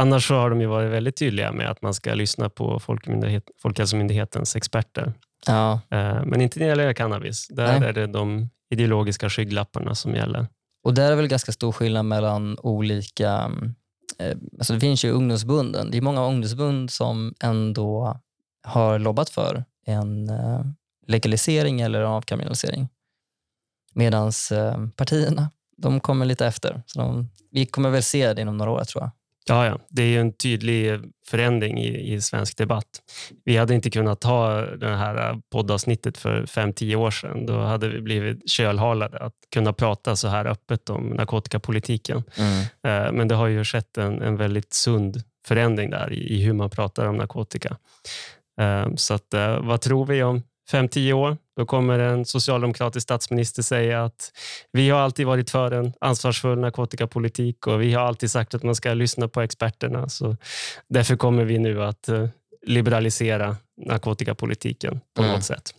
Annars 0.01 0.31
har 0.31 0.51
de 0.51 0.61
ju 0.61 0.67
varit 0.67 0.93
väldigt 0.93 1.17
tydliga 1.17 1.53
med 1.53 1.71
att 1.71 1.83
man 1.83 1.95
ska 1.95 2.15
lyssna 2.15 2.49
på 2.49 2.81
Folkhälsomyndighetens 3.63 4.57
experter. 4.57 5.13
Ja. 5.47 5.81
Eh, 5.91 6.25
men 6.25 6.41
inte 6.41 6.59
när 6.59 6.67
det 6.67 6.71
gäller 6.71 6.93
cannabis. 6.93 7.49
Där 7.49 7.81
Nej. 7.81 7.89
är 7.89 7.93
det 7.93 8.07
de 8.07 8.49
ideologiska 8.71 9.31
skygglapparna 9.31 9.95
som 9.95 10.15
gäller. 10.15 10.47
Och 10.87 10.95
där 10.95 11.13
är 11.13 11.17
väl 11.17 11.27
ganska 11.29 11.53
stor 11.53 11.73
skillnad 11.73 12.05
mellan 12.05 12.59
olika... 12.59 13.53
Eh, 14.19 14.37
alltså 14.59 14.73
det 14.73 14.81
finns 14.81 15.05
ju 15.05 15.11
ungdomsbunden. 15.11 15.91
Det 15.91 15.99
är 15.99 16.03
många 16.03 16.25
ungdomsbund 16.25 16.91
som 16.91 17.35
ändå 17.41 18.21
har 18.63 18.99
lobbat 18.99 19.31
för 19.31 19.65
en 19.87 20.29
eh, 20.29 20.61
legalisering 21.07 21.81
eller 21.81 22.01
avkriminalisering. 22.01 22.89
Medan 23.95 24.33
eh, 24.53 24.89
partierna, 24.97 25.51
de 25.77 26.01
kommer 26.01 26.27
lite 26.27 26.47
efter. 26.47 26.83
Så 26.87 26.99
de, 26.99 27.31
vi 27.51 27.67
kommer 27.67 27.91
väl 27.91 28.03
se 28.03 28.33
det 28.33 28.43
inom 28.43 28.57
några 28.57 28.71
år 28.71 28.85
tror 28.85 29.03
jag. 29.05 29.11
Ja, 29.49 29.67
ja, 29.67 29.79
det 29.89 30.03
är 30.03 30.21
en 30.21 30.33
tydlig 30.33 31.01
förändring 31.27 31.79
i, 31.79 32.15
i 32.15 32.21
svensk 32.21 32.59
debatt. 32.59 32.87
Vi 33.45 33.57
hade 33.57 33.75
inte 33.75 33.91
kunnat 33.91 34.21
ta 34.21 34.61
det 34.61 34.97
här 34.97 35.41
poddavsnittet 35.53 36.19
för 36.19 36.47
fem 36.47 36.73
tio 36.73 36.97
år 36.97 37.11
sedan. 37.11 37.47
Då 37.47 37.61
hade 37.61 37.89
vi 37.89 38.01
blivit 38.01 38.51
kölhalade 38.51 39.19
att 39.19 39.35
kunna 39.53 39.73
prata 39.73 40.17
så 40.17 40.29
här 40.29 40.45
öppet 40.45 40.91
om 40.91 41.09
narkotikapolitiken. 41.09 42.23
Mm. 42.37 42.61
Eh, 42.61 43.13
men 43.13 43.29
det 43.29 43.35
har 43.35 43.47
ju 43.47 43.65
skett 43.65 43.99
en, 43.99 44.23
en 44.23 44.37
väldigt 44.37 44.73
sund 44.73 45.23
förändring 45.47 45.91
där 45.91 46.13
i, 46.13 46.35
i 46.35 46.43
hur 46.43 46.53
man 46.53 46.71
pratar 46.71 47.07
om 47.07 47.17
narkotika. 47.17 47.77
Eh, 48.61 48.95
så 48.97 49.15
att, 49.15 49.35
eh, 49.35 49.61
vad 49.61 49.81
tror 49.81 50.07
vi 50.07 50.23
om 50.23 50.43
fem, 50.71 50.89
tio 50.89 51.13
år, 51.13 51.37
då 51.57 51.67
kommer 51.67 51.99
en 51.99 52.25
socialdemokratisk 52.25 53.05
statsminister 53.05 53.63
säga 53.63 54.05
att 54.05 54.33
vi 54.73 54.91
har 54.91 55.01
alltid 55.01 55.27
varit 55.27 55.51
för 55.51 55.71
en 55.71 55.93
ansvarsfull 56.01 56.59
narkotikapolitik 56.59 57.67
och 57.67 57.83
vi 57.83 57.93
har 57.93 58.03
alltid 58.03 58.31
sagt 58.31 58.55
att 58.55 58.63
man 58.63 58.75
ska 58.75 58.95
lyssna 58.95 59.29
på 59.29 59.41
experterna. 59.41 60.09
Så 60.09 60.37
därför 60.89 61.17
kommer 61.17 61.45
vi 61.45 61.59
nu 61.59 61.83
att 61.83 62.09
eh, 62.09 62.29
liberalisera 62.67 63.57
narkotikapolitiken 63.87 65.01
på 65.15 65.23
mm. 65.23 65.35
något 65.35 65.45
sätt. 65.45 65.75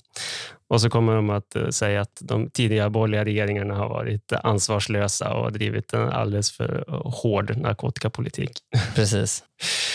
Och 0.69 0.81
så 0.81 0.89
kommer 0.89 1.15
de 1.15 1.29
att 1.29 1.55
eh, 1.55 1.69
säga 1.69 2.01
att 2.01 2.17
de 2.21 2.49
tidigare 2.49 2.89
borgerliga 2.89 3.25
regeringarna 3.25 3.75
har 3.75 3.89
varit 3.89 4.33
ansvarslösa 4.33 5.33
och 5.33 5.51
drivit 5.51 5.93
en 5.93 6.09
alldeles 6.09 6.51
för 6.51 6.85
hård 7.05 7.57
narkotikapolitik. 7.57 8.51
Precis. 8.95 9.43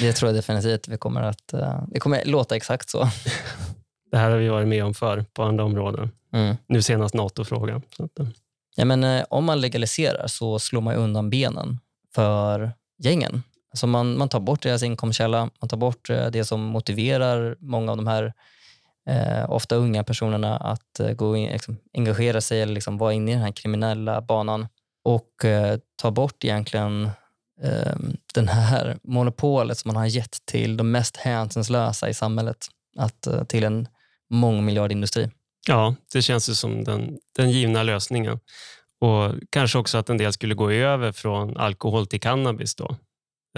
Det 0.00 0.12
tror 0.12 0.28
jag 0.28 0.36
definitivt 0.36 0.88
vi 0.88 0.98
kommer 0.98 1.22
att... 1.22 1.52
Eh, 1.52 1.82
det 1.88 2.00
kommer 2.00 2.24
låta 2.24 2.56
exakt 2.56 2.90
så. 2.90 3.08
Det 4.12 4.18
här 4.18 4.30
har 4.30 4.38
vi 4.38 4.48
varit 4.48 4.68
med 4.68 4.84
om 4.84 4.94
för 4.94 5.24
på 5.32 5.42
andra 5.42 5.64
områden. 5.64 6.10
Mm. 6.32 6.56
Nu 6.66 6.82
senast 6.82 7.14
NATO-frågan. 7.14 7.82
Eh. 7.98 8.26
Ja, 8.76 8.84
men, 8.84 9.04
eh, 9.04 9.24
om 9.30 9.44
man 9.44 9.60
legaliserar 9.60 10.26
så 10.26 10.58
slår 10.58 10.80
man 10.80 10.94
undan 10.94 11.30
benen 11.30 11.78
för 12.14 12.72
gängen. 12.98 13.42
Alltså 13.70 13.86
man, 13.86 14.18
man 14.18 14.28
tar 14.28 14.40
bort 14.40 14.62
deras 14.62 14.82
inkomstkälla, 14.82 15.50
man 15.60 15.68
tar 15.68 15.76
bort 15.76 16.10
eh, 16.10 16.26
det 16.26 16.44
som 16.44 16.60
motiverar 16.60 17.56
många 17.60 17.90
av 17.90 17.96
de 17.96 18.06
här 18.06 18.32
eh, 19.08 19.50
ofta 19.50 19.76
unga 19.76 20.04
personerna 20.04 20.56
att 20.56 21.00
gå 21.16 21.36
in, 21.36 21.52
liksom, 21.52 21.76
engagera 21.94 22.40
sig 22.40 22.62
eller 22.62 22.74
liksom 22.74 22.98
vara 22.98 23.12
inne 23.12 23.30
i 23.30 23.34
den 23.34 23.42
här 23.42 23.52
kriminella 23.52 24.20
banan 24.20 24.68
och 25.04 25.44
eh, 25.44 25.78
ta 25.96 26.10
bort 26.10 26.44
egentligen 26.44 27.10
eh, 27.62 27.96
den 28.34 28.48
här 28.48 28.98
monopolet 29.02 29.78
som 29.78 29.88
man 29.88 29.96
har 29.96 30.06
gett 30.06 30.46
till 30.46 30.76
de 30.76 30.90
mest 30.90 31.16
hänsynslösa 31.16 32.08
i 32.08 32.14
samhället, 32.14 32.66
att, 32.96 33.48
till 33.48 33.64
en 33.64 33.88
mångmiljardindustri. 34.32 35.30
Ja, 35.68 35.94
det 36.12 36.22
känns 36.22 36.48
ju 36.48 36.54
som 36.54 36.84
den, 36.84 37.18
den 37.36 37.50
givna 37.50 37.82
lösningen. 37.82 38.38
Och 39.00 39.32
Kanske 39.50 39.78
också 39.78 39.98
att 39.98 40.10
en 40.10 40.18
del 40.18 40.32
skulle 40.32 40.54
gå 40.54 40.70
över 40.70 41.12
från 41.12 41.56
alkohol 41.56 42.06
till 42.06 42.20
cannabis 42.20 42.74
då. 42.74 42.96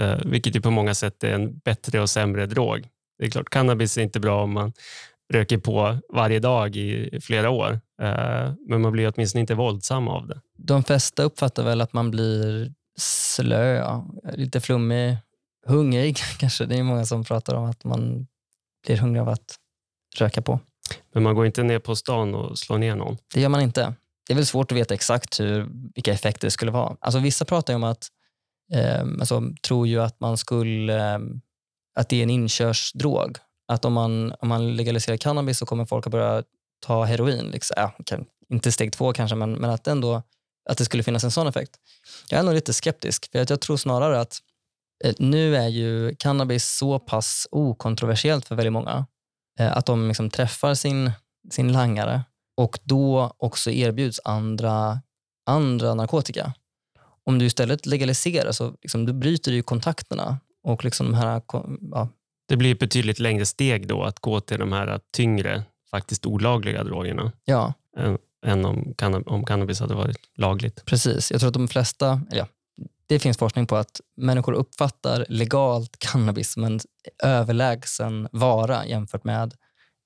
Eh, 0.01 0.17
vilket 0.25 0.55
ju 0.55 0.61
på 0.61 0.71
många 0.71 0.93
sätt 0.93 1.23
är 1.23 1.33
en 1.33 1.57
bättre 1.57 2.01
och 2.01 2.09
sämre 2.09 2.45
drog. 2.45 2.87
Det 3.19 3.25
är 3.25 3.29
klart, 3.29 3.49
cannabis 3.49 3.97
är 3.97 4.01
inte 4.01 4.19
bra 4.19 4.43
om 4.43 4.53
man 4.53 4.73
röker 5.33 5.57
på 5.57 5.97
varje 6.09 6.39
dag 6.39 6.75
i 6.75 7.19
flera 7.21 7.49
år. 7.49 7.79
Eh, 8.01 8.53
men 8.67 8.81
man 8.81 8.91
blir 8.91 9.13
åtminstone 9.15 9.41
inte 9.41 9.55
våldsam 9.55 10.07
av 10.07 10.27
det. 10.27 10.41
De 10.57 10.83
flesta 10.83 11.23
uppfattar 11.23 11.63
väl 11.63 11.81
att 11.81 11.93
man 11.93 12.11
blir 12.11 12.73
slö, 12.97 13.83
lite 14.33 14.61
flummig, 14.61 15.17
hungrig 15.65 16.17
kanske. 16.37 16.65
Det 16.65 16.75
är 16.75 16.83
många 16.83 17.05
som 17.05 17.23
pratar 17.23 17.55
om 17.55 17.65
att 17.65 17.83
man 17.83 18.27
blir 18.85 18.97
hungrig 18.97 19.21
av 19.21 19.29
att 19.29 19.55
röka 20.21 20.41
på. 20.41 20.59
Men 21.13 21.23
man 21.23 21.35
går 21.35 21.45
inte 21.45 21.63
ner 21.63 21.79
på 21.79 21.95
stan 21.95 22.35
och 22.35 22.57
slår 22.57 22.77
ner 22.77 22.95
någon? 22.95 23.17
Det 23.33 23.41
gör 23.41 23.49
man 23.49 23.61
inte. 23.61 23.93
Det 24.27 24.33
är 24.33 24.35
väl 24.35 24.45
svårt 24.45 24.71
att 24.71 24.77
veta 24.77 24.93
exakt 24.93 25.39
hur, 25.39 25.67
vilka 25.95 26.13
effekter 26.13 26.47
det 26.47 26.51
skulle 26.51 26.71
vara. 26.71 26.97
Alltså, 26.99 27.19
vissa 27.19 27.45
pratar 27.45 27.73
ju 27.73 27.75
om 27.75 27.83
att, 27.83 28.07
eh, 28.73 29.01
alltså, 29.01 29.43
tror 29.67 29.87
ju 29.87 30.01
att 30.01 30.19
man 30.19 30.37
skulle, 30.37 31.13
eh, 31.13 31.19
att 31.95 32.09
det 32.09 32.17
är 32.17 32.23
en 32.23 32.29
inkörsdrog. 32.29 33.37
Att 33.67 33.85
om 33.85 33.93
man, 33.93 34.33
om 34.39 34.47
man 34.49 34.75
legaliserar 34.75 35.17
cannabis 35.17 35.57
så 35.57 35.65
kommer 35.65 35.85
folk 35.85 36.07
att 36.07 36.11
börja 36.11 36.43
ta 36.85 37.03
heroin. 37.03 37.45
Liksom. 37.45 37.73
Ja, 37.77 38.17
inte 38.49 38.71
steg 38.71 38.93
två 38.93 39.13
kanske, 39.13 39.35
men, 39.35 39.53
men 39.53 39.69
att 39.69 39.87
ändå 39.87 40.23
att 40.69 40.77
det 40.77 40.85
skulle 40.85 41.03
finnas 41.03 41.23
en 41.23 41.31
sån 41.31 41.47
effekt. 41.47 41.71
Jag 42.29 42.39
är 42.39 42.43
nog 42.43 42.53
lite 42.53 42.73
skeptisk, 42.73 43.31
för 43.31 43.45
jag 43.49 43.61
tror 43.61 43.77
snarare 43.77 44.19
att 44.19 44.39
eh, 45.03 45.13
nu 45.19 45.55
är 45.55 45.67
ju 45.67 46.15
cannabis 46.15 46.77
så 46.77 46.99
pass 46.99 47.47
okontroversiellt 47.51 48.45
för 48.45 48.55
väldigt 48.55 48.73
många 48.73 49.05
att 49.59 49.85
de 49.85 50.07
liksom 50.07 50.29
träffar 50.29 50.73
sin, 50.73 51.11
sin 51.49 51.71
langare 51.71 52.21
och 52.57 52.79
då 52.83 53.33
också 53.37 53.71
erbjuds 53.71 54.21
andra, 54.23 55.01
andra 55.45 55.93
narkotika. 55.93 56.53
Om 57.23 57.39
du 57.39 57.45
istället 57.45 57.85
legaliserar 57.85 58.51
så 58.51 58.73
liksom, 58.81 59.05
du 59.05 59.13
bryter 59.13 59.51
du 59.51 59.61
kontakterna. 59.61 60.37
och 60.63 60.83
liksom 60.83 61.05
de 61.05 61.13
här, 61.13 61.41
ja. 61.91 62.09
Det 62.47 62.57
blir 62.57 62.71
ett 62.71 62.79
betydligt 62.79 63.19
längre 63.19 63.45
steg 63.45 63.87
då 63.87 64.03
att 64.03 64.19
gå 64.19 64.39
till 64.39 64.59
de 64.59 64.71
här 64.71 64.99
tyngre, 65.13 65.63
faktiskt 65.91 66.25
olagliga 66.25 66.83
drogerna. 66.83 67.31
Ja. 67.45 67.73
Än, 67.97 68.17
än 68.45 68.65
om, 68.65 68.93
om 69.25 69.45
cannabis 69.45 69.79
hade 69.79 69.95
varit 69.95 70.17
lagligt. 70.35 70.85
Precis. 70.85 71.31
Jag 71.31 71.39
tror 71.39 71.47
att 71.47 71.53
de 71.53 71.67
flesta, 71.67 72.21
ja, 72.31 72.47
det 73.07 73.19
finns 73.19 73.37
forskning 73.37 73.67
på 73.67 73.75
att 73.75 74.01
människor 74.17 74.53
uppfattar 74.53 75.25
legalt 75.29 75.99
cannabis 75.99 76.51
som 76.51 76.63
en 76.63 76.79
överlägsen 77.23 78.27
vara 78.31 78.85
jämfört 78.85 79.23
med 79.23 79.53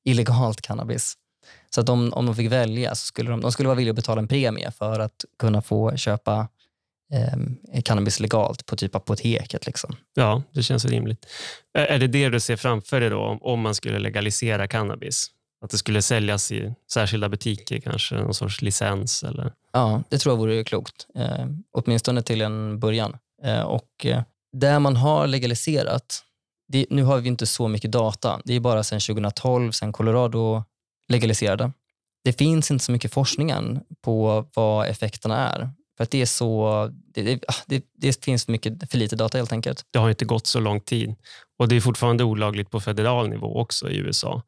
illegalt 0.05 0.61
cannabis. 0.61 1.13
Så 1.69 1.81
att 1.81 1.89
om, 1.89 2.13
om 2.13 2.25
de 2.25 2.35
fick 2.35 2.51
välja 2.51 2.95
så 2.95 3.05
skulle 3.05 3.31
de, 3.31 3.41
de 3.41 3.51
skulle 3.51 3.67
vara 3.67 3.77
villiga 3.77 3.91
att 3.91 3.95
betala 3.95 4.21
en 4.21 4.27
premie 4.27 4.71
för 4.71 4.99
att 4.99 5.25
kunna 5.39 5.61
få 5.61 5.97
köpa 5.97 6.47
eh, 7.13 7.81
cannabis 7.81 8.19
legalt 8.19 8.65
på 8.65 8.75
typ 8.75 8.95
apoteket. 8.95 9.65
Liksom. 9.65 9.95
Ja, 10.13 10.43
det 10.51 10.63
känns 10.63 10.85
rimligt. 10.85 11.25
Är 11.73 11.99
det 11.99 12.07
det 12.07 12.29
du 12.29 12.39
ser 12.39 12.55
framför 12.55 12.99
dig 12.99 13.09
då, 13.09 13.39
om 13.41 13.59
man 13.59 13.75
skulle 13.75 13.99
legalisera 13.99 14.67
cannabis? 14.67 15.31
Att 15.61 15.71
det 15.71 15.77
skulle 15.77 16.01
säljas 16.01 16.51
i 16.51 16.73
särskilda 16.91 17.29
butiker, 17.29 17.79
kanske 17.79 18.15
någon 18.15 18.33
sorts 18.33 18.61
licens? 18.61 19.23
Eller? 19.23 19.53
Ja, 19.73 20.03
det 20.09 20.17
tror 20.17 20.33
jag 20.33 20.37
vore 20.37 20.63
klokt. 20.63 21.07
Eh, 21.15 21.45
åtminstone 21.71 22.21
till 22.21 22.41
en 22.41 22.79
början. 22.79 23.17
Eh, 23.43 23.61
och 23.61 24.05
eh, 24.05 24.21
där 24.57 24.79
man 24.79 24.95
har 24.95 25.27
legaliserat, 25.27 26.23
det, 26.67 26.85
nu 26.89 27.03
har 27.03 27.17
vi 27.17 27.27
inte 27.27 27.45
så 27.45 27.67
mycket 27.67 27.91
data. 27.91 28.41
Det 28.45 28.53
är 28.53 28.59
bara 28.59 28.83
sedan 28.83 28.99
2012, 28.99 29.71
sedan 29.71 29.93
Colorado 29.93 30.63
legaliserade. 31.07 31.71
Det 32.23 32.33
finns 32.33 32.71
inte 32.71 32.85
så 32.85 32.91
mycket 32.91 33.13
forskning 33.13 33.49
än 33.49 33.79
på 34.01 34.45
vad 34.55 34.87
effekterna 34.87 35.49
är. 35.49 35.69
För 35.99 36.03
att 36.03 36.11
det 36.11 36.21
är 36.21 36.25
så, 36.25 36.89
det, 37.13 37.21
det, 37.21 37.39
ah, 37.47 37.53
det, 37.95 38.25
finns 38.25 38.45
för, 38.45 38.51
mycket, 38.51 38.91
för 38.91 38.97
lite 38.97 39.15
data 39.15 39.37
helt 39.37 39.51
enkelt. 39.51 39.81
Det 39.91 39.99
har 39.99 40.09
inte 40.09 40.25
gått 40.25 40.47
så 40.47 40.59
lång 40.59 40.81
tid 40.81 41.15
och 41.57 41.67
det 41.67 41.75
är 41.75 41.81
fortfarande 41.81 42.23
olagligt 42.23 42.69
på 42.69 42.79
federal 42.79 43.29
nivå 43.29 43.59
också 43.59 43.89
i 43.89 43.97
USA. 43.97 44.41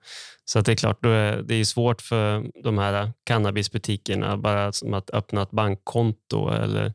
Så 0.45 0.59
att 0.59 0.65
det 0.65 0.71
är 0.71 0.75
klart, 0.75 1.05
är, 1.05 1.41
det 1.41 1.55
är 1.55 1.65
svårt 1.65 2.01
för 2.01 2.51
de 2.63 2.77
här 2.77 3.13
cannabisbutikerna 3.23 4.37
bara 4.37 4.71
som 4.71 4.93
att 4.93 5.09
öppna 5.09 5.41
ett 5.41 5.51
bankkonto 5.51 6.49
eller 6.49 6.93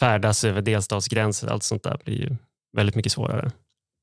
färdas 0.00 0.44
över 0.44 0.62
delstatsgränser. 0.62 1.48
Allt 1.48 1.62
sånt 1.62 1.82
där 1.82 1.98
blir 2.04 2.20
ju 2.20 2.36
väldigt 2.76 2.94
mycket 2.94 3.12
svårare. 3.12 3.50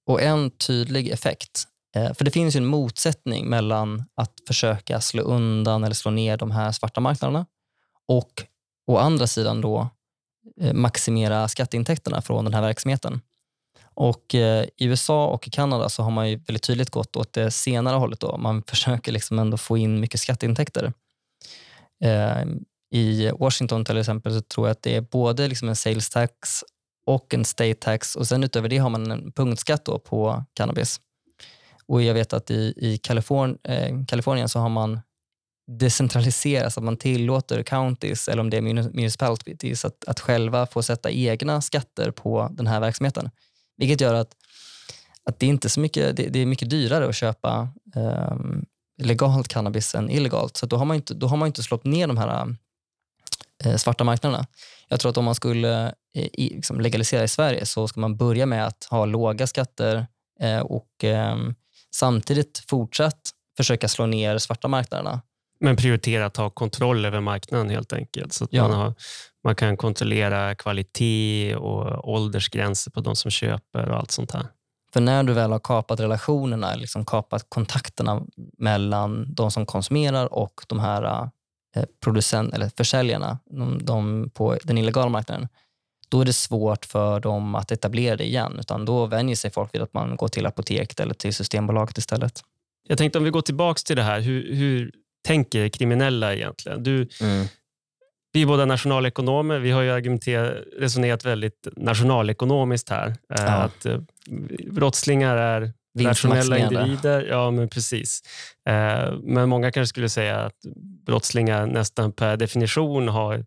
Och 0.07 0.21
en 0.21 0.51
tydlig 0.51 1.09
effekt, 1.09 1.63
eh, 1.95 2.13
för 2.13 2.25
det 2.25 2.31
finns 2.31 2.55
ju 2.55 2.57
en 2.57 2.65
motsättning 2.65 3.49
mellan 3.49 4.03
att 4.15 4.33
försöka 4.47 5.01
slå 5.01 5.23
undan 5.23 5.83
eller 5.83 5.95
slå 5.95 6.11
ner 6.11 6.37
de 6.37 6.51
här 6.51 6.71
svarta 6.71 7.01
marknaderna 7.01 7.45
och 8.07 8.45
å 8.85 8.97
andra 8.97 9.27
sidan 9.27 9.61
då 9.61 9.89
eh, 10.61 10.73
maximera 10.73 11.47
skatteintäkterna 11.47 12.21
från 12.21 12.45
den 12.45 12.53
här 12.53 12.61
verksamheten. 12.61 13.21
Och 13.95 14.35
eh, 14.35 14.65
I 14.77 14.85
USA 14.85 15.27
och 15.27 15.47
i 15.47 15.51
Kanada 15.51 15.89
så 15.89 16.03
har 16.03 16.11
man 16.11 16.29
ju 16.29 16.35
väldigt 16.35 16.63
tydligt 16.63 16.89
gått 16.89 17.15
åt 17.15 17.33
det 17.33 17.51
senare 17.51 17.95
hållet. 17.95 18.19
Då. 18.19 18.37
Man 18.37 18.63
försöker 18.67 19.11
liksom 19.11 19.39
ändå 19.39 19.57
få 19.57 19.77
in 19.77 19.99
mycket 19.99 20.19
skatteintäkter. 20.19 20.93
Eh, 22.03 22.43
I 22.91 23.31
Washington 23.39 23.85
till 23.85 23.97
exempel 23.97 24.33
så 24.33 24.41
tror 24.41 24.67
jag 24.67 24.71
att 24.71 24.81
det 24.81 24.95
är 24.95 25.01
både 25.01 25.47
liksom 25.47 25.69
en 25.69 25.75
sales 25.75 26.09
tax 26.09 26.63
och 27.05 27.33
en 27.33 27.45
state 27.45 27.73
tax 27.73 28.15
och 28.15 28.27
sen 28.27 28.43
utöver 28.43 28.69
det 28.69 28.77
har 28.77 28.89
man 28.89 29.11
en 29.11 29.31
punktskatt 29.31 29.85
då 29.85 29.99
på 29.99 30.43
cannabis. 30.53 30.99
Och 31.85 32.01
Jag 32.01 32.13
vet 32.13 32.33
att 32.33 32.51
i, 32.51 32.73
i 32.77 32.97
Kaliforn, 32.97 33.57
eh, 33.63 34.05
Kalifornien 34.07 34.49
så 34.49 34.59
har 34.59 34.69
man 34.69 34.99
decentraliseras, 35.67 36.77
att 36.77 36.83
man 36.83 36.97
tillåter 36.97 37.63
counties 37.63 38.27
eller 38.27 38.41
om 38.41 38.49
det 38.49 38.57
är 38.57 38.61
municipalities 38.61 39.85
att, 39.85 40.05
att 40.07 40.19
själva 40.19 40.65
få 40.65 40.83
sätta 40.83 41.11
egna 41.11 41.61
skatter 41.61 42.11
på 42.11 42.49
den 42.51 42.67
här 42.67 42.79
verksamheten. 42.79 43.29
Vilket 43.77 44.01
gör 44.01 44.13
att, 44.13 44.35
att 45.23 45.39
det, 45.39 45.45
är 45.45 45.49
inte 45.49 45.69
så 45.69 45.79
mycket, 45.79 46.17
det, 46.17 46.27
det 46.27 46.39
är 46.39 46.45
mycket 46.45 46.69
dyrare 46.69 47.09
att 47.09 47.15
köpa 47.15 47.69
um, 47.95 48.65
legalt 49.01 49.47
cannabis 49.47 49.95
än 49.95 50.09
illegalt. 50.09 50.57
Så 50.57 50.65
då 50.65 50.77
har 50.77 50.85
man 50.85 50.95
inte, 50.95 51.13
då 51.13 51.27
har 51.27 51.37
man 51.37 51.47
inte 51.47 51.63
slått 51.63 51.85
ner 51.85 52.07
de 52.07 52.17
här 52.17 52.55
uh, 53.65 53.75
svarta 53.75 54.03
marknaderna. 54.03 54.47
Jag 54.87 54.99
tror 54.99 55.09
att 55.09 55.17
om 55.17 55.25
man 55.25 55.35
skulle 55.35 55.85
uh, 55.87 55.93
i, 56.13 56.55
liksom 56.55 56.81
legalisera 56.81 57.23
i 57.23 57.27
Sverige 57.27 57.65
så 57.65 57.87
ska 57.87 57.99
man 57.99 58.17
börja 58.17 58.45
med 58.45 58.67
att 58.67 58.83
ha 58.83 59.05
låga 59.05 59.47
skatter 59.47 60.07
uh, 60.43 60.59
och 60.59 61.03
um, 61.03 61.55
samtidigt 61.95 62.63
fortsatt 62.67 63.31
försöka 63.57 63.87
slå 63.87 64.05
ner 64.05 64.37
svarta 64.37 64.67
marknaderna. 64.67 65.21
Men 65.63 65.75
prioritera 65.75 66.25
att 66.25 66.37
ha 66.37 66.49
kontroll 66.49 67.05
över 67.05 67.19
marknaden 67.19 67.69
helt 67.69 67.93
enkelt. 67.93 68.33
Så 68.33 68.47
ja. 68.49 68.67
man 68.67 68.79
har 68.79 68.93
Man 69.43 69.55
kan 69.55 69.77
kontrollera 69.77 70.55
kvalitet 70.55 71.55
och 71.55 72.09
åldersgränser 72.09 72.91
på 72.91 73.01
de 73.01 73.15
som 73.15 73.31
köper 73.31 73.89
och 73.89 73.97
allt 73.97 74.11
sånt 74.11 74.31
här. 74.31 74.47
För 74.93 75.01
när 75.01 75.23
du 75.23 75.33
väl 75.33 75.51
har 75.51 75.59
kapat 75.59 75.99
relationerna, 75.99 76.75
liksom 76.75 77.05
kapat 77.05 77.45
kontakterna 77.49 78.21
mellan 78.57 79.33
de 79.33 79.51
som 79.51 79.65
konsumerar 79.65 80.33
och 80.33 80.61
de 80.67 80.79
här 80.79 81.29
eh, 81.75 81.83
producent, 82.03 82.53
eller 82.53 82.69
försäljarna 82.77 83.39
de, 83.45 83.85
de 83.85 84.29
på 84.33 84.57
den 84.63 84.77
illegala 84.77 85.09
marknaden, 85.09 85.47
då 86.09 86.21
är 86.21 86.25
det 86.25 86.33
svårt 86.33 86.85
för 86.85 87.19
dem 87.19 87.55
att 87.55 87.71
etablera 87.71 88.15
det 88.15 88.25
igen. 88.25 88.57
Utan 88.59 88.85
då 88.85 89.05
vänjer 89.05 89.35
sig 89.35 89.51
folk 89.51 89.75
vid 89.75 89.81
att 89.81 89.93
man 89.93 90.15
går 90.15 90.27
till 90.27 90.45
apoteket 90.45 90.99
eller 90.99 91.13
till 91.13 91.33
Systembolaget 91.33 91.97
istället. 91.97 92.41
Jag 92.87 92.97
tänkte 92.97 93.17
om 93.17 93.23
vi 93.23 93.29
går 93.29 93.41
tillbaka 93.41 93.79
till 93.85 93.95
det 93.95 94.03
här. 94.03 94.19
Hur, 94.19 94.55
hur 94.55 94.91
tänker 95.23 95.69
kriminella 95.69 96.35
egentligen? 96.35 96.83
Du, 96.83 97.07
mm. 97.21 97.47
Vi 98.33 98.41
är 98.41 98.45
båda 98.45 98.65
nationalekonomer. 98.65 99.59
Vi 99.59 99.71
har 99.71 99.81
ju 99.81 99.91
resonerat 100.79 101.25
väldigt 101.25 101.67
nationalekonomiskt 101.75 102.89
här. 102.89 103.07
Eh, 103.07 103.15
ja. 103.29 103.51
Att 103.51 103.85
eh, 103.85 103.99
brottslingar 104.71 105.37
är 105.37 105.73
rationella 105.99 106.57
individer. 106.57 107.27
Ja, 107.29 107.51
men 107.51 107.69
precis. 107.69 108.21
Eh, 108.69 109.13
men 109.23 109.49
många 109.49 109.71
kanske 109.71 109.89
skulle 109.89 110.09
säga 110.09 110.39
att 110.39 110.57
brottslingar 111.05 111.67
nästan 111.67 112.11
per 112.11 112.37
definition 112.37 113.07
har 113.07 113.45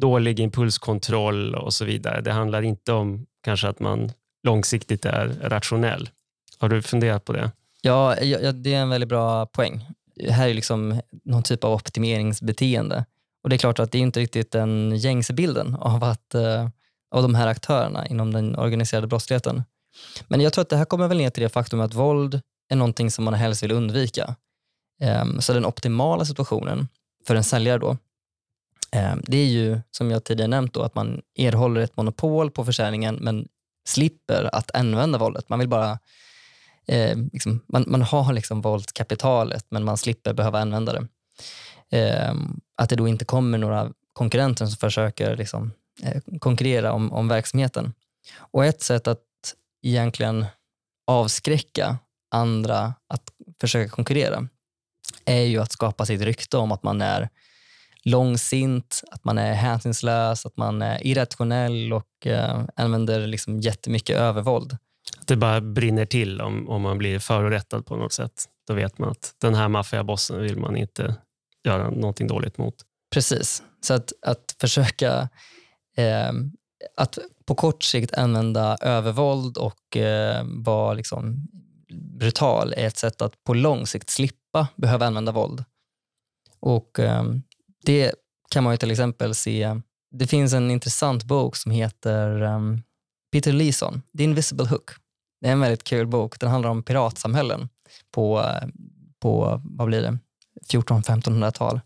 dålig 0.00 0.40
impulskontroll 0.40 1.54
och 1.54 1.74
så 1.74 1.84
vidare. 1.84 2.20
Det 2.20 2.32
handlar 2.32 2.62
inte 2.62 2.92
om 2.92 3.26
kanske 3.44 3.68
att 3.68 3.80
man 3.80 4.12
långsiktigt 4.42 5.04
är 5.04 5.28
rationell. 5.42 6.10
Har 6.58 6.68
du 6.68 6.82
funderat 6.82 7.24
på 7.24 7.32
det? 7.32 7.50
Ja, 7.82 8.20
ja 8.20 8.52
det 8.52 8.74
är 8.74 8.80
en 8.80 8.88
väldigt 8.88 9.08
bra 9.08 9.46
poäng. 9.46 9.84
Det 10.18 10.32
här 10.32 10.48
är 10.48 10.54
liksom 10.54 11.00
någon 11.24 11.42
typ 11.42 11.64
av 11.64 11.72
optimeringsbeteende. 11.72 13.04
Och 13.42 13.48
Det 13.50 13.56
är 13.56 13.58
klart 13.58 13.78
att 13.78 13.92
det 13.92 13.98
är 13.98 14.02
inte 14.02 14.20
riktigt 14.20 14.50
den 14.50 14.96
gängse 14.96 15.32
bilden 15.32 15.74
av, 15.74 16.04
att, 16.04 16.34
eh, 16.34 16.68
av 17.10 17.22
de 17.22 17.34
här 17.34 17.46
aktörerna 17.46 18.06
inom 18.06 18.32
den 18.32 18.56
organiserade 18.56 19.06
brottsligheten. 19.06 19.62
Men 20.28 20.40
jag 20.40 20.52
tror 20.52 20.62
att 20.62 20.68
det 20.68 20.76
här 20.76 20.84
kommer 20.84 21.08
väl 21.08 21.18
ner 21.18 21.30
till 21.30 21.42
det 21.42 21.48
faktum 21.48 21.80
att 21.80 21.94
våld 21.94 22.40
är 22.68 22.76
någonting 22.76 23.10
som 23.10 23.24
man 23.24 23.34
helst 23.34 23.62
vill 23.62 23.72
undvika. 23.72 24.36
Ehm, 25.00 25.40
så 25.40 25.52
den 25.52 25.66
optimala 25.66 26.24
situationen 26.24 26.88
för 27.26 27.34
en 27.34 27.44
säljare 27.44 27.78
då, 27.78 27.96
ehm, 28.92 29.22
det 29.26 29.36
är 29.36 29.46
ju 29.46 29.80
som 29.90 30.10
jag 30.10 30.24
tidigare 30.24 30.48
nämnt 30.48 30.74
då, 30.74 30.82
att 30.82 30.94
man 30.94 31.22
erhåller 31.38 31.80
ett 31.80 31.96
monopol 31.96 32.50
på 32.50 32.64
försäljningen 32.64 33.14
men 33.14 33.48
slipper 33.88 34.54
att 34.54 34.74
använda 34.74 35.18
våldet. 35.18 35.48
Man 35.48 35.58
vill 35.58 35.68
bara 35.68 35.98
eh, 36.88 37.16
liksom, 37.32 37.60
man, 37.68 37.84
man 37.86 38.02
har 38.02 38.32
liksom 38.32 38.60
våldskapitalet 38.60 39.66
men 39.68 39.84
man 39.84 39.98
slipper 39.98 40.32
behöva 40.32 40.60
använda 40.60 40.92
det. 40.92 41.08
Eh, 41.98 42.34
att 42.76 42.88
det 42.88 42.96
då 42.96 43.08
inte 43.08 43.24
kommer 43.24 43.58
några 43.58 43.92
konkurrenter 44.12 44.66
som 44.66 44.76
försöker 44.76 45.36
liksom, 45.36 45.72
eh, 46.02 46.22
konkurrera 46.38 46.92
om, 46.92 47.12
om 47.12 47.28
verksamheten. 47.28 47.92
Och 48.36 48.64
ett 48.64 48.82
sätt 48.82 49.06
att 49.06 49.24
egentligen 49.82 50.46
avskräcka 51.06 51.98
andra 52.30 52.94
att 53.08 53.22
försöka 53.60 53.90
konkurrera 53.90 54.48
är 55.24 55.42
ju 55.42 55.58
att 55.58 55.72
skapa 55.72 56.06
sitt 56.06 56.20
rykte 56.20 56.56
om 56.56 56.72
att 56.72 56.82
man 56.82 57.02
är 57.02 57.28
långsint, 58.04 59.02
att 59.10 59.24
man 59.24 59.38
är 59.38 59.52
hänsynslös, 59.52 60.46
att 60.46 60.56
man 60.56 60.82
är 60.82 61.06
irrationell 61.06 61.92
och 61.92 62.26
eh, 62.26 62.64
använder 62.76 63.26
liksom 63.26 63.60
jättemycket 63.60 64.16
övervåld. 64.16 64.76
Att 65.18 65.26
det 65.26 65.36
bara 65.36 65.60
brinner 65.60 66.06
till 66.06 66.40
om, 66.40 66.68
om 66.68 66.82
man 66.82 66.98
blir 66.98 67.18
förorättad 67.18 67.86
på 67.86 67.96
något 67.96 68.12
sätt. 68.12 68.44
Då 68.66 68.74
vet 68.74 68.98
man 68.98 69.10
att 69.10 69.34
den 69.40 69.54
här 69.54 69.68
maffiabossen 69.68 70.40
vill 70.42 70.56
man 70.56 70.76
inte 70.76 71.16
göra 71.64 71.90
någonting 71.90 72.26
dåligt 72.26 72.58
mot. 72.58 72.74
Precis, 73.14 73.62
så 73.80 73.94
att, 73.94 74.12
att 74.22 74.56
försöka 74.60 75.28
eh, 75.96 76.32
att 76.96 77.18
på 77.46 77.54
kort 77.54 77.82
sikt 77.82 78.14
använda 78.14 78.76
övervåld 78.80 79.56
och 79.56 79.96
eh, 79.96 80.44
vara 80.44 80.94
liksom 80.94 81.48
brutal 82.18 82.72
är 82.76 82.86
ett 82.86 82.98
sätt 82.98 83.22
att 83.22 83.44
på 83.44 83.54
lång 83.54 83.86
sikt 83.86 84.10
slippa 84.10 84.68
behöva 84.76 85.06
använda 85.06 85.32
våld. 85.32 85.64
Och 86.60 86.98
eh, 86.98 87.24
Det 87.84 88.14
kan 88.50 88.64
man 88.64 88.72
ju 88.72 88.76
till 88.76 88.90
exempel 88.90 89.34
se. 89.34 89.80
Det 90.10 90.26
finns 90.26 90.52
en 90.52 90.70
intressant 90.70 91.24
bok 91.24 91.56
som 91.56 91.72
heter 91.72 92.42
um, 92.42 92.82
Peter 93.32 93.52
Leeson, 93.52 94.02
The 94.18 94.24
Invisible 94.24 94.66
Hook. 94.66 94.90
Det 95.40 95.48
är 95.48 95.52
en 95.52 95.60
väldigt 95.60 95.84
kul 95.84 96.06
bok. 96.06 96.40
Den 96.40 96.50
handlar 96.50 96.70
om 96.70 96.82
piratsamhällen 96.82 97.68
på, 98.10 98.44
på 99.20 99.62
vad 99.64 99.86
blir 99.86 100.02
det, 100.02 100.18
1400-1500-tal. 100.72 101.80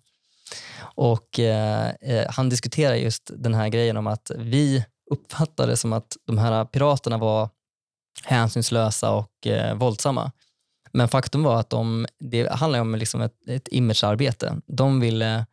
Och 0.94 1.38
eh, 1.38 1.90
eh, 2.00 2.26
han 2.30 2.48
diskuterar 2.48 2.94
just 2.94 3.30
den 3.36 3.54
här 3.54 3.68
grejen 3.68 3.96
om 3.96 4.06
att 4.06 4.30
vi 4.36 4.84
uppfattade 5.10 5.72
det 5.72 5.76
som 5.76 5.92
att 5.92 6.16
de 6.26 6.38
här 6.38 6.64
piraterna 6.64 7.18
var 7.18 7.48
hänsynslösa 8.24 9.10
och 9.10 9.46
eh, 9.46 9.74
våldsamma. 9.74 10.32
Men 10.92 11.08
faktum 11.08 11.42
var 11.42 11.60
att 11.60 11.70
de, 11.70 12.06
det 12.18 12.52
handlar 12.52 12.80
om 12.80 12.94
liksom 12.94 13.20
ett, 13.20 13.48
ett 13.48 13.68
imagearbete. 13.70 14.60
De 14.66 15.00
ville 15.00 15.46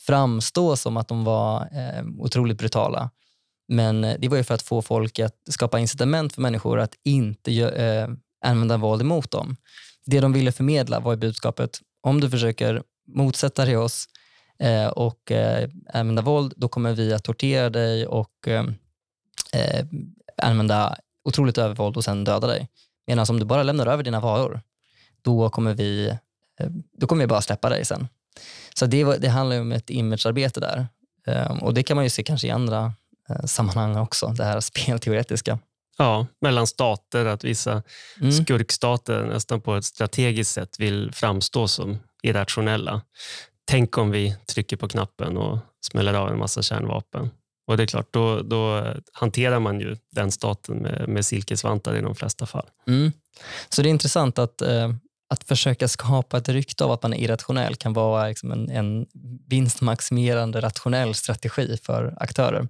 framstå 0.00 0.76
som 0.76 0.96
att 0.96 1.08
de 1.08 1.24
var 1.24 1.60
eh, 1.60 2.04
otroligt 2.18 2.58
brutala. 2.58 3.10
Men 3.68 4.04
eh, 4.04 4.16
det 4.18 4.28
var 4.28 4.36
ju 4.36 4.44
för 4.44 4.54
att 4.54 4.62
få 4.62 4.82
folk 4.82 5.18
att 5.18 5.36
skapa 5.50 5.78
incitament 5.78 6.32
för 6.34 6.42
människor 6.42 6.80
att 6.80 6.94
inte 7.04 7.52
eh, 7.52 8.08
använda 8.44 8.76
våld 8.76 9.02
emot 9.02 9.30
dem. 9.30 9.56
Det 10.06 10.20
de 10.20 10.32
ville 10.32 10.52
förmedla 10.52 11.00
var 11.00 11.16
budskapet, 11.16 11.80
om 12.02 12.20
du 12.20 12.30
försöker 12.30 12.82
motsätta 13.06 13.64
dig 13.64 13.76
oss 13.76 14.06
eh, 14.58 14.86
och 14.86 15.32
eh, 15.32 15.70
använda 15.92 16.22
våld, 16.22 16.54
då 16.56 16.68
kommer 16.68 16.92
vi 16.92 17.12
att 17.12 17.24
tortera 17.24 17.70
dig 17.70 18.06
och 18.06 18.48
eh, 18.48 18.64
eh 19.52 19.86
använda 20.42 20.98
otroligt 21.24 21.58
övervåld 21.58 21.96
och 21.96 22.04
sen 22.04 22.24
döda 22.24 22.46
dig. 22.46 22.68
Medan 23.06 23.26
om 23.28 23.38
du 23.38 23.44
bara 23.44 23.62
lämnar 23.62 23.86
över 23.86 24.02
dina 24.02 24.20
varor, 24.20 24.60
då 25.22 25.50
kommer 25.50 25.74
vi, 25.74 26.08
eh, 26.60 26.68
då 26.92 27.06
kommer 27.06 27.22
vi 27.22 27.26
bara 27.26 27.42
släppa 27.42 27.68
dig 27.68 27.84
sen. 27.84 28.08
Så 28.74 28.86
det, 28.86 29.04
det 29.04 29.28
handlar 29.28 29.60
om 29.60 29.72
ett 29.72 29.90
imagearbete 29.90 30.60
där. 30.60 30.86
Och 31.60 31.74
det 31.74 31.82
kan 31.82 31.94
man 31.94 32.04
ju 32.04 32.10
se 32.10 32.22
kanske 32.22 32.46
i 32.46 32.50
andra 32.50 32.92
sammanhang 33.44 33.96
också, 33.96 34.26
det 34.26 34.44
här 34.44 34.60
spelteoretiska. 34.60 35.58
Ja, 35.98 36.26
mellan 36.40 36.66
stater, 36.66 37.26
att 37.26 37.44
vissa 37.44 37.82
mm. 38.20 38.32
skurkstater 38.32 39.26
nästan 39.26 39.60
på 39.60 39.74
ett 39.74 39.84
strategiskt 39.84 40.52
sätt 40.52 40.80
vill 40.80 41.12
framstå 41.12 41.68
som 41.68 41.98
irrationella. 42.22 43.02
Tänk 43.64 43.98
om 43.98 44.10
vi 44.10 44.36
trycker 44.46 44.76
på 44.76 44.88
knappen 44.88 45.36
och 45.36 45.58
smäller 45.90 46.14
av 46.14 46.28
en 46.28 46.38
massa 46.38 46.62
kärnvapen. 46.62 47.30
Och 47.66 47.76
det 47.76 47.82
är 47.82 47.86
klart, 47.86 48.08
då, 48.10 48.42
då 48.42 48.94
hanterar 49.12 49.58
man 49.58 49.80
ju 49.80 49.96
den 50.10 50.32
staten 50.32 50.76
med, 50.76 51.08
med 51.08 51.26
silkesvantar 51.26 51.96
i 51.96 52.00
de 52.00 52.14
flesta 52.14 52.46
fall. 52.46 52.66
Mm. 52.86 53.12
Så 53.68 53.82
det 53.82 53.88
är 53.88 53.90
intressant 53.90 54.38
att, 54.38 54.62
eh, 54.62 54.90
att 55.28 55.44
försöka 55.44 55.88
skapa 55.88 56.38
ett 56.38 56.48
rykte 56.48 56.84
av 56.84 56.92
att 56.92 57.02
man 57.02 57.14
är 57.14 57.18
irrationell 57.18 57.76
kan 57.76 57.92
vara 57.92 58.28
liksom 58.28 58.52
en, 58.52 58.70
en 58.70 59.06
vinstmaximerande 59.48 60.60
rationell 60.60 61.14
strategi 61.14 61.78
för 61.82 62.14
aktörer. 62.16 62.68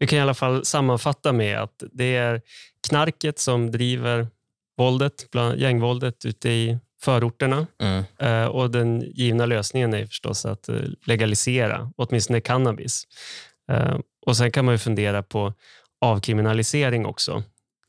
Vi 0.00 0.06
kan 0.06 0.18
i 0.18 0.22
alla 0.22 0.34
fall 0.34 0.64
sammanfatta 0.64 1.32
med 1.32 1.58
att 1.58 1.82
det 1.92 2.16
är 2.16 2.42
knarket 2.88 3.38
som 3.38 3.70
driver 3.70 4.28
våldet, 4.76 5.26
gängvåldet 5.56 6.24
ute 6.24 6.50
i 6.50 6.78
förorterna. 7.02 7.66
Mm. 7.82 8.04
Uh, 8.22 8.48
och 8.48 8.70
Den 8.70 9.00
givna 9.00 9.46
lösningen 9.46 9.94
är 9.94 10.06
förstås 10.06 10.46
att 10.46 10.68
uh, 10.68 10.76
legalisera 11.06 11.92
åtminstone 11.96 12.40
cannabis. 12.40 13.04
Uh, 13.72 13.98
och 14.26 14.36
Sen 14.36 14.52
kan 14.52 14.64
man 14.64 14.74
ju 14.74 14.78
fundera 14.78 15.22
på 15.22 15.54
avkriminalisering 16.00 17.06
också. 17.06 17.42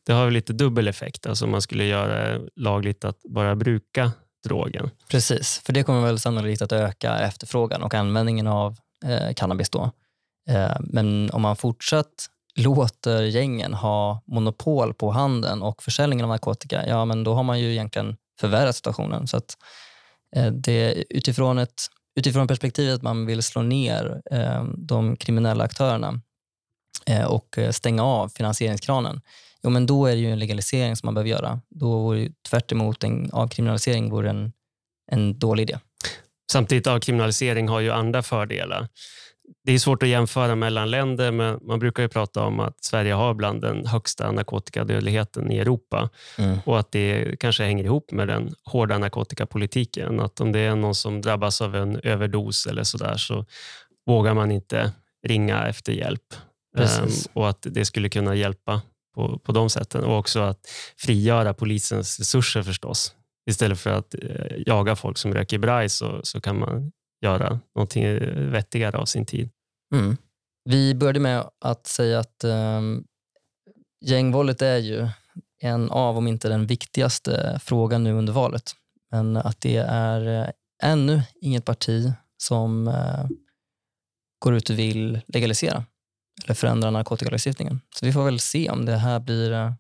Det 0.06 0.13
har 0.13 0.32
lite 0.32 0.54
dubbel 0.54 0.88
effekt. 0.88 1.26
Alltså 1.26 1.47
man 1.47 1.62
skulle 1.62 1.86
göra 1.86 2.39
lagligt 2.56 3.06
att 3.06 3.17
bara 3.24 3.56
bruka 3.56 4.12
drogen. 4.47 4.89
Precis, 5.10 5.62
för 5.65 5.74
det 5.74 5.84
kommer 5.84 6.02
väl 6.02 6.19
sannolikt 6.19 6.62
att 6.62 6.71
öka 6.71 7.19
efterfrågan 7.19 7.84
och 7.84 7.93
användningen 7.93 8.47
av 8.47 8.76
cannabis 9.36 9.69
då. 9.69 9.91
Eh, 10.49 10.77
men 10.80 11.30
om 11.32 11.41
man 11.41 11.56
fortsatt 11.56 12.27
låter 12.56 13.23
gängen 13.23 13.73
ha 13.73 14.23
monopol 14.27 14.93
på 14.93 15.12
handeln 15.12 15.62
och 15.62 15.84
försäljningen 15.84 16.23
av 16.23 16.30
narkotika, 16.30 16.88
ja 16.88 17.06
men 17.06 17.23
då 17.23 17.34
har 17.34 17.43
man 17.43 17.60
ju 17.60 17.71
egentligen 17.71 18.17
förvärrat 18.39 18.75
situationen. 18.75 19.27
Så 19.27 19.38
att, 19.38 19.58
eh, 20.36 20.51
det, 20.51 21.04
utifrån, 21.10 21.58
ett, 21.58 21.82
utifrån 22.15 22.47
perspektivet 22.47 22.95
att 22.95 23.01
man 23.01 23.25
vill 23.25 23.43
slå 23.43 23.62
ner 23.62 24.21
eh, 24.32 24.63
de 24.77 25.15
kriminella 25.15 25.63
aktörerna 25.63 26.21
och 27.27 27.60
stänga 27.71 28.04
av 28.04 28.30
finansieringskranen, 28.30 29.21
jo, 29.63 29.69
men 29.69 29.86
då 29.86 30.06
är 30.06 30.12
det 30.12 30.21
ju 30.21 30.32
en 30.32 30.39
legalisering 30.39 30.95
som 30.95 31.08
man 31.08 31.13
behöver 31.13 31.30
göra. 31.30 31.62
Då 31.69 31.99
vore 31.99 32.30
tvärt 32.49 32.71
emot 32.71 33.04
en 33.04 33.32
avkriminalisering 33.32 34.10
vore 34.10 34.30
en, 34.30 34.51
en 35.12 35.39
dålig 35.39 35.63
idé. 35.63 35.80
Samtidigt 36.51 36.88
avkriminalisering 36.88 37.67
har 37.67 37.80
ju 37.80 37.91
andra 37.91 38.23
fördelar 38.23 38.88
det 39.65 39.71
är 39.71 39.79
svårt 39.79 40.03
att 40.03 40.09
jämföra 40.09 40.55
mellan 40.55 40.91
länder, 40.91 41.31
men 41.31 41.59
man 41.61 41.79
brukar 41.79 42.03
ju 42.03 42.09
prata 42.09 42.43
om 42.43 42.59
att 42.59 42.83
Sverige 42.83 43.13
har 43.13 43.33
bland 43.33 43.61
den 43.61 43.85
högsta 43.85 44.31
narkotikadödligheten 44.31 45.51
i 45.51 45.57
Europa 45.57 46.09
mm. 46.37 46.59
och 46.65 46.79
att 46.79 46.91
det 46.91 47.39
kanske 47.39 47.63
hänger 47.63 47.83
ihop 47.83 48.11
med 48.11 48.27
den 48.27 48.55
hårda 48.63 48.97
narkotikapolitiken. 48.97 50.19
Att 50.19 50.41
om 50.41 50.51
det 50.51 50.59
är 50.59 50.75
någon 50.75 50.95
som 50.95 51.21
drabbas 51.21 51.61
av 51.61 51.75
en 51.75 51.99
överdos 52.03 52.65
eller 52.65 52.83
så 52.83 52.97
där 52.97 53.17
så 53.17 53.45
vågar 54.05 54.33
man 54.33 54.51
inte 54.51 54.91
ringa 55.27 55.67
efter 55.67 55.93
hjälp. 55.93 56.33
Um, 56.77 57.09
och 57.33 57.49
att 57.49 57.67
det 57.69 57.85
skulle 57.85 58.09
kunna 58.09 58.35
hjälpa 58.35 58.81
på, 59.15 59.39
på 59.39 59.51
de 59.51 59.69
sätten. 59.69 60.03
Och 60.03 60.17
också 60.17 60.39
att 60.39 60.59
frigöra 60.97 61.53
polisens 61.53 62.19
resurser 62.19 62.63
förstås. 62.63 63.15
Istället 63.49 63.79
för 63.79 63.89
att 63.89 64.13
eh, 64.13 64.57
jaga 64.65 64.95
folk 64.95 65.17
som 65.17 65.33
röker 65.33 65.57
braj 65.57 65.89
så, 65.89 66.19
så 66.23 66.41
kan 66.41 66.59
man 66.59 66.91
göra 67.21 67.60
någonting 67.75 68.05
vettigare 68.51 68.97
av 68.97 69.05
sin 69.05 69.25
tid. 69.25 69.49
Mm. 69.93 70.17
Vi 70.69 70.95
började 70.95 71.19
med 71.19 71.49
att 71.60 71.88
säga 71.88 72.19
att 72.19 72.43
um, 72.43 73.03
gängvåldet 74.05 74.62
är 74.62 74.77
ju 74.77 75.07
en 75.63 75.91
av, 75.91 76.17
om 76.17 76.27
inte 76.27 76.49
den 76.49 76.67
viktigaste 76.67 77.60
frågan 77.63 78.03
nu 78.03 78.13
under 78.13 78.34
valet. 78.34 78.71
Men 79.12 79.38
att 79.38 79.62
det 79.62 79.77
är 79.77 80.41
eh, 80.41 80.49
ännu 80.84 81.21
inget 81.41 81.65
parti 81.65 82.13
som 82.38 82.88
uh, 82.88 83.27
går 84.39 84.55
ut 84.55 84.69
och 84.69 84.79
vill 84.79 85.21
legalisera 85.27 85.86
eller 86.43 86.55
förändra 86.55 86.91
narkotikalagstiftningen. 86.91 87.81
Så 87.95 88.05
vi 88.05 88.13
får 88.13 88.23
väl 88.23 88.39
se 88.39 88.69
om 88.69 88.86
det 88.86 88.97
här 88.97 89.19
blir 89.19 89.51
uh, 89.51 89.71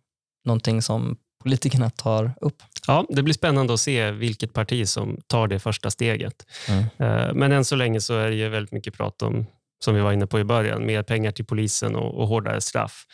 någonting 0.45 0.81
som 0.81 1.17
politikerna 1.43 1.89
tar 1.89 2.33
upp. 2.41 2.63
Ja, 2.87 3.05
det 3.09 3.23
blir 3.23 3.33
spännande 3.33 3.73
att 3.73 3.79
se 3.79 4.11
vilket 4.11 4.53
parti 4.53 4.87
som 4.87 5.21
tar 5.27 5.47
det 5.47 5.59
första 5.59 5.91
steget. 5.91 6.45
Mm. 6.69 6.83
Uh, 6.83 7.33
men 7.33 7.51
än 7.51 7.65
så 7.65 7.75
länge 7.75 8.01
så 8.01 8.17
är 8.17 8.31
det 8.31 8.49
väldigt 8.49 8.71
mycket 8.71 8.93
prat 8.93 9.21
om, 9.21 9.45
som 9.83 9.95
vi 9.95 10.01
var 10.01 10.11
inne 10.11 10.27
på 10.27 10.39
i 10.39 10.43
början, 10.43 10.85
mer 10.85 11.03
pengar 11.03 11.31
till 11.31 11.45
polisen 11.45 11.95
och, 11.95 12.19
och 12.19 12.27
hårdare 12.27 12.61
straff. 12.61 13.05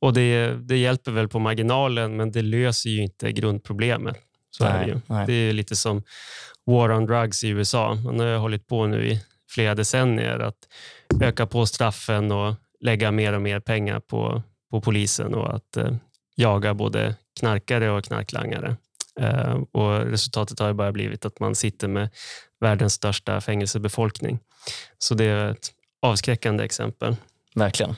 Och 0.00 0.12
det, 0.12 0.54
det 0.68 0.76
hjälper 0.76 1.12
väl 1.12 1.28
på 1.28 1.38
marginalen, 1.38 2.16
men 2.16 2.32
det 2.32 2.42
löser 2.42 2.90
ju 2.90 3.02
inte 3.02 3.32
grundproblemet. 3.32 4.16
Så 4.50 4.64
nej, 4.64 4.72
är 4.72 4.80
det 4.80 4.86
ju. 4.86 5.00
Nej. 5.06 5.26
Det 5.26 5.32
är 5.32 5.52
lite 5.52 5.76
som 5.76 6.02
war 6.66 6.90
on 6.90 7.06
drugs 7.06 7.44
i 7.44 7.48
USA. 7.48 7.94
Man 7.94 8.20
har 8.20 8.36
hållit 8.36 8.66
på 8.66 8.86
nu 8.86 9.08
i 9.08 9.20
flera 9.50 9.74
decennier 9.74 10.38
att 10.38 10.56
öka 11.20 11.46
på 11.46 11.66
straffen 11.66 12.32
och 12.32 12.54
lägga 12.80 13.10
mer 13.10 13.32
och 13.32 13.42
mer 13.42 13.60
pengar 13.60 14.00
på, 14.00 14.42
på 14.70 14.80
polisen 14.80 15.34
och 15.34 15.54
att 15.54 15.76
eh, 15.76 15.92
jaga 16.36 16.74
både 16.74 17.14
knarkare 17.40 17.90
och 17.90 18.04
knarklangare. 18.04 18.76
Eh, 19.20 19.58
och 19.72 20.06
resultatet 20.06 20.58
har 20.58 20.72
bara 20.72 20.92
blivit 20.92 21.24
att 21.24 21.40
man 21.40 21.54
sitter 21.54 21.88
med 21.88 22.08
världens 22.60 22.92
största 22.92 23.40
fängelsebefolkning. 23.40 24.38
Så 24.98 25.14
det 25.14 25.24
är 25.24 25.50
ett 25.50 25.68
avskräckande 26.02 26.64
exempel. 26.64 27.16
Verkligen. 27.54 27.94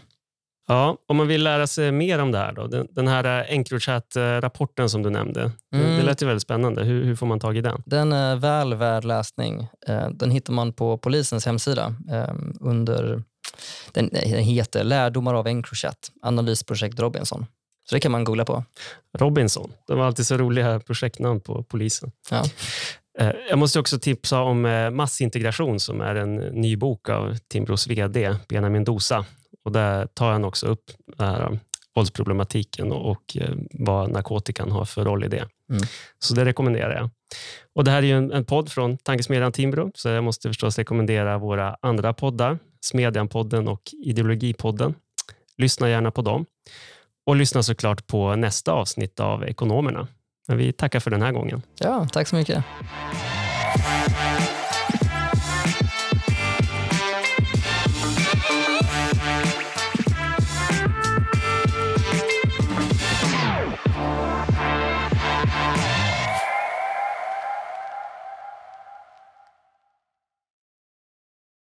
Ja, 0.68 0.96
om 1.06 1.16
man 1.16 1.26
vill 1.26 1.42
lära 1.42 1.66
sig 1.66 1.92
mer 1.92 2.18
om 2.18 2.32
det 2.32 2.38
här, 2.38 2.52
då, 2.52 2.86
den, 2.90 3.08
här 3.08 3.24
eh, 3.24 3.54
Encrochat-rapporten 3.54 4.88
som 4.88 5.02
du 5.02 5.10
nämnde, 5.10 5.52
mm. 5.74 5.96
det 5.96 6.02
lät 6.02 6.22
ju 6.22 6.26
väldigt 6.26 6.42
spännande. 6.42 6.84
Hur, 6.84 7.04
hur, 7.04 7.16
får 7.16 7.26
man 7.26 7.40
tag 7.40 7.56
i 7.56 7.60
den? 7.60 7.82
Den 7.86 8.12
är 8.12 8.36
väl 8.36 8.74
värd 8.74 9.04
läsning. 9.04 9.68
Eh, 9.88 10.08
den 10.08 10.30
hittar 10.30 10.52
man 10.52 10.72
på 10.72 10.98
polisens 10.98 11.46
hemsida 11.46 11.94
eh, 12.10 12.34
under 12.60 13.22
den 13.92 14.10
heter 14.24 14.84
Lärdomar 14.84 15.34
av 15.34 15.46
Encrochat, 15.46 16.10
analysprojekt 16.22 17.00
Robinson. 17.00 17.46
Så 17.92 17.96
det 17.96 18.00
kan 18.00 18.12
man 18.12 18.24
googla 18.24 18.44
på. 18.44 18.64
Robinson, 19.18 19.72
det 19.86 19.94
var 19.94 20.06
alltid 20.06 20.26
så 20.26 20.36
roliga 20.36 20.80
projektnamn 20.80 21.40
på 21.40 21.62
polisen. 21.62 22.12
Ja. 22.30 22.44
Jag 23.48 23.58
måste 23.58 23.80
också 23.80 23.98
tipsa 23.98 24.40
om 24.40 24.62
Massintegration 24.92 25.80
som 25.80 26.00
är 26.00 26.14
en 26.14 26.36
ny 26.36 26.76
bok 26.76 27.08
av 27.08 27.36
Timbros 27.48 27.86
vd 27.86 28.36
Benjamin 28.48 28.84
Dosa. 28.84 29.24
Och 29.64 29.72
där 29.72 30.06
tar 30.06 30.32
han 30.32 30.44
också 30.44 30.66
upp 30.66 30.90
här, 31.18 31.58
våldsproblematiken 31.94 32.92
och, 32.92 33.36
eh, 33.36 33.54
vad 33.70 34.10
narkotikan 34.10 34.70
har 34.70 34.84
för 34.84 35.04
roll 35.04 35.24
i 35.24 35.28
det. 35.28 35.48
Mm. 35.70 35.82
Så 36.18 36.34
det 36.34 36.44
rekommenderar 36.44 36.96
jag. 36.96 37.10
Och 37.74 37.84
Det 37.84 37.90
här 37.90 37.98
är 37.98 38.06
ju 38.06 38.16
en, 38.16 38.32
en 38.32 38.44
podd 38.44 38.72
från 38.72 38.98
Tankesmedjan 38.98 39.52
Timbro, 39.52 39.90
så 39.94 40.08
jag 40.08 40.24
måste 40.24 40.48
förstås 40.48 40.78
rekommendera 40.78 41.38
våra 41.38 41.76
andra 41.82 42.12
poddar, 42.12 42.58
Smedjan-podden 42.80 43.68
och 43.68 43.82
Ideologipodden. 44.04 44.94
Lyssna 45.58 45.90
gärna 45.90 46.10
på 46.10 46.22
dem. 46.22 46.46
Och 47.26 47.36
lyssna 47.36 47.62
såklart 47.62 48.06
på 48.06 48.36
nästa 48.36 48.72
avsnitt 48.72 49.20
av 49.20 49.44
Ekonomerna. 49.44 50.08
Men 50.48 50.56
vi 50.56 50.72
tackar 50.72 51.00
för 51.00 51.10
den 51.10 51.22
här 51.22 51.32
gången. 51.32 51.62
Ja, 51.78 52.08
tack 52.12 52.28
så 52.28 52.36
mycket. 52.36 52.64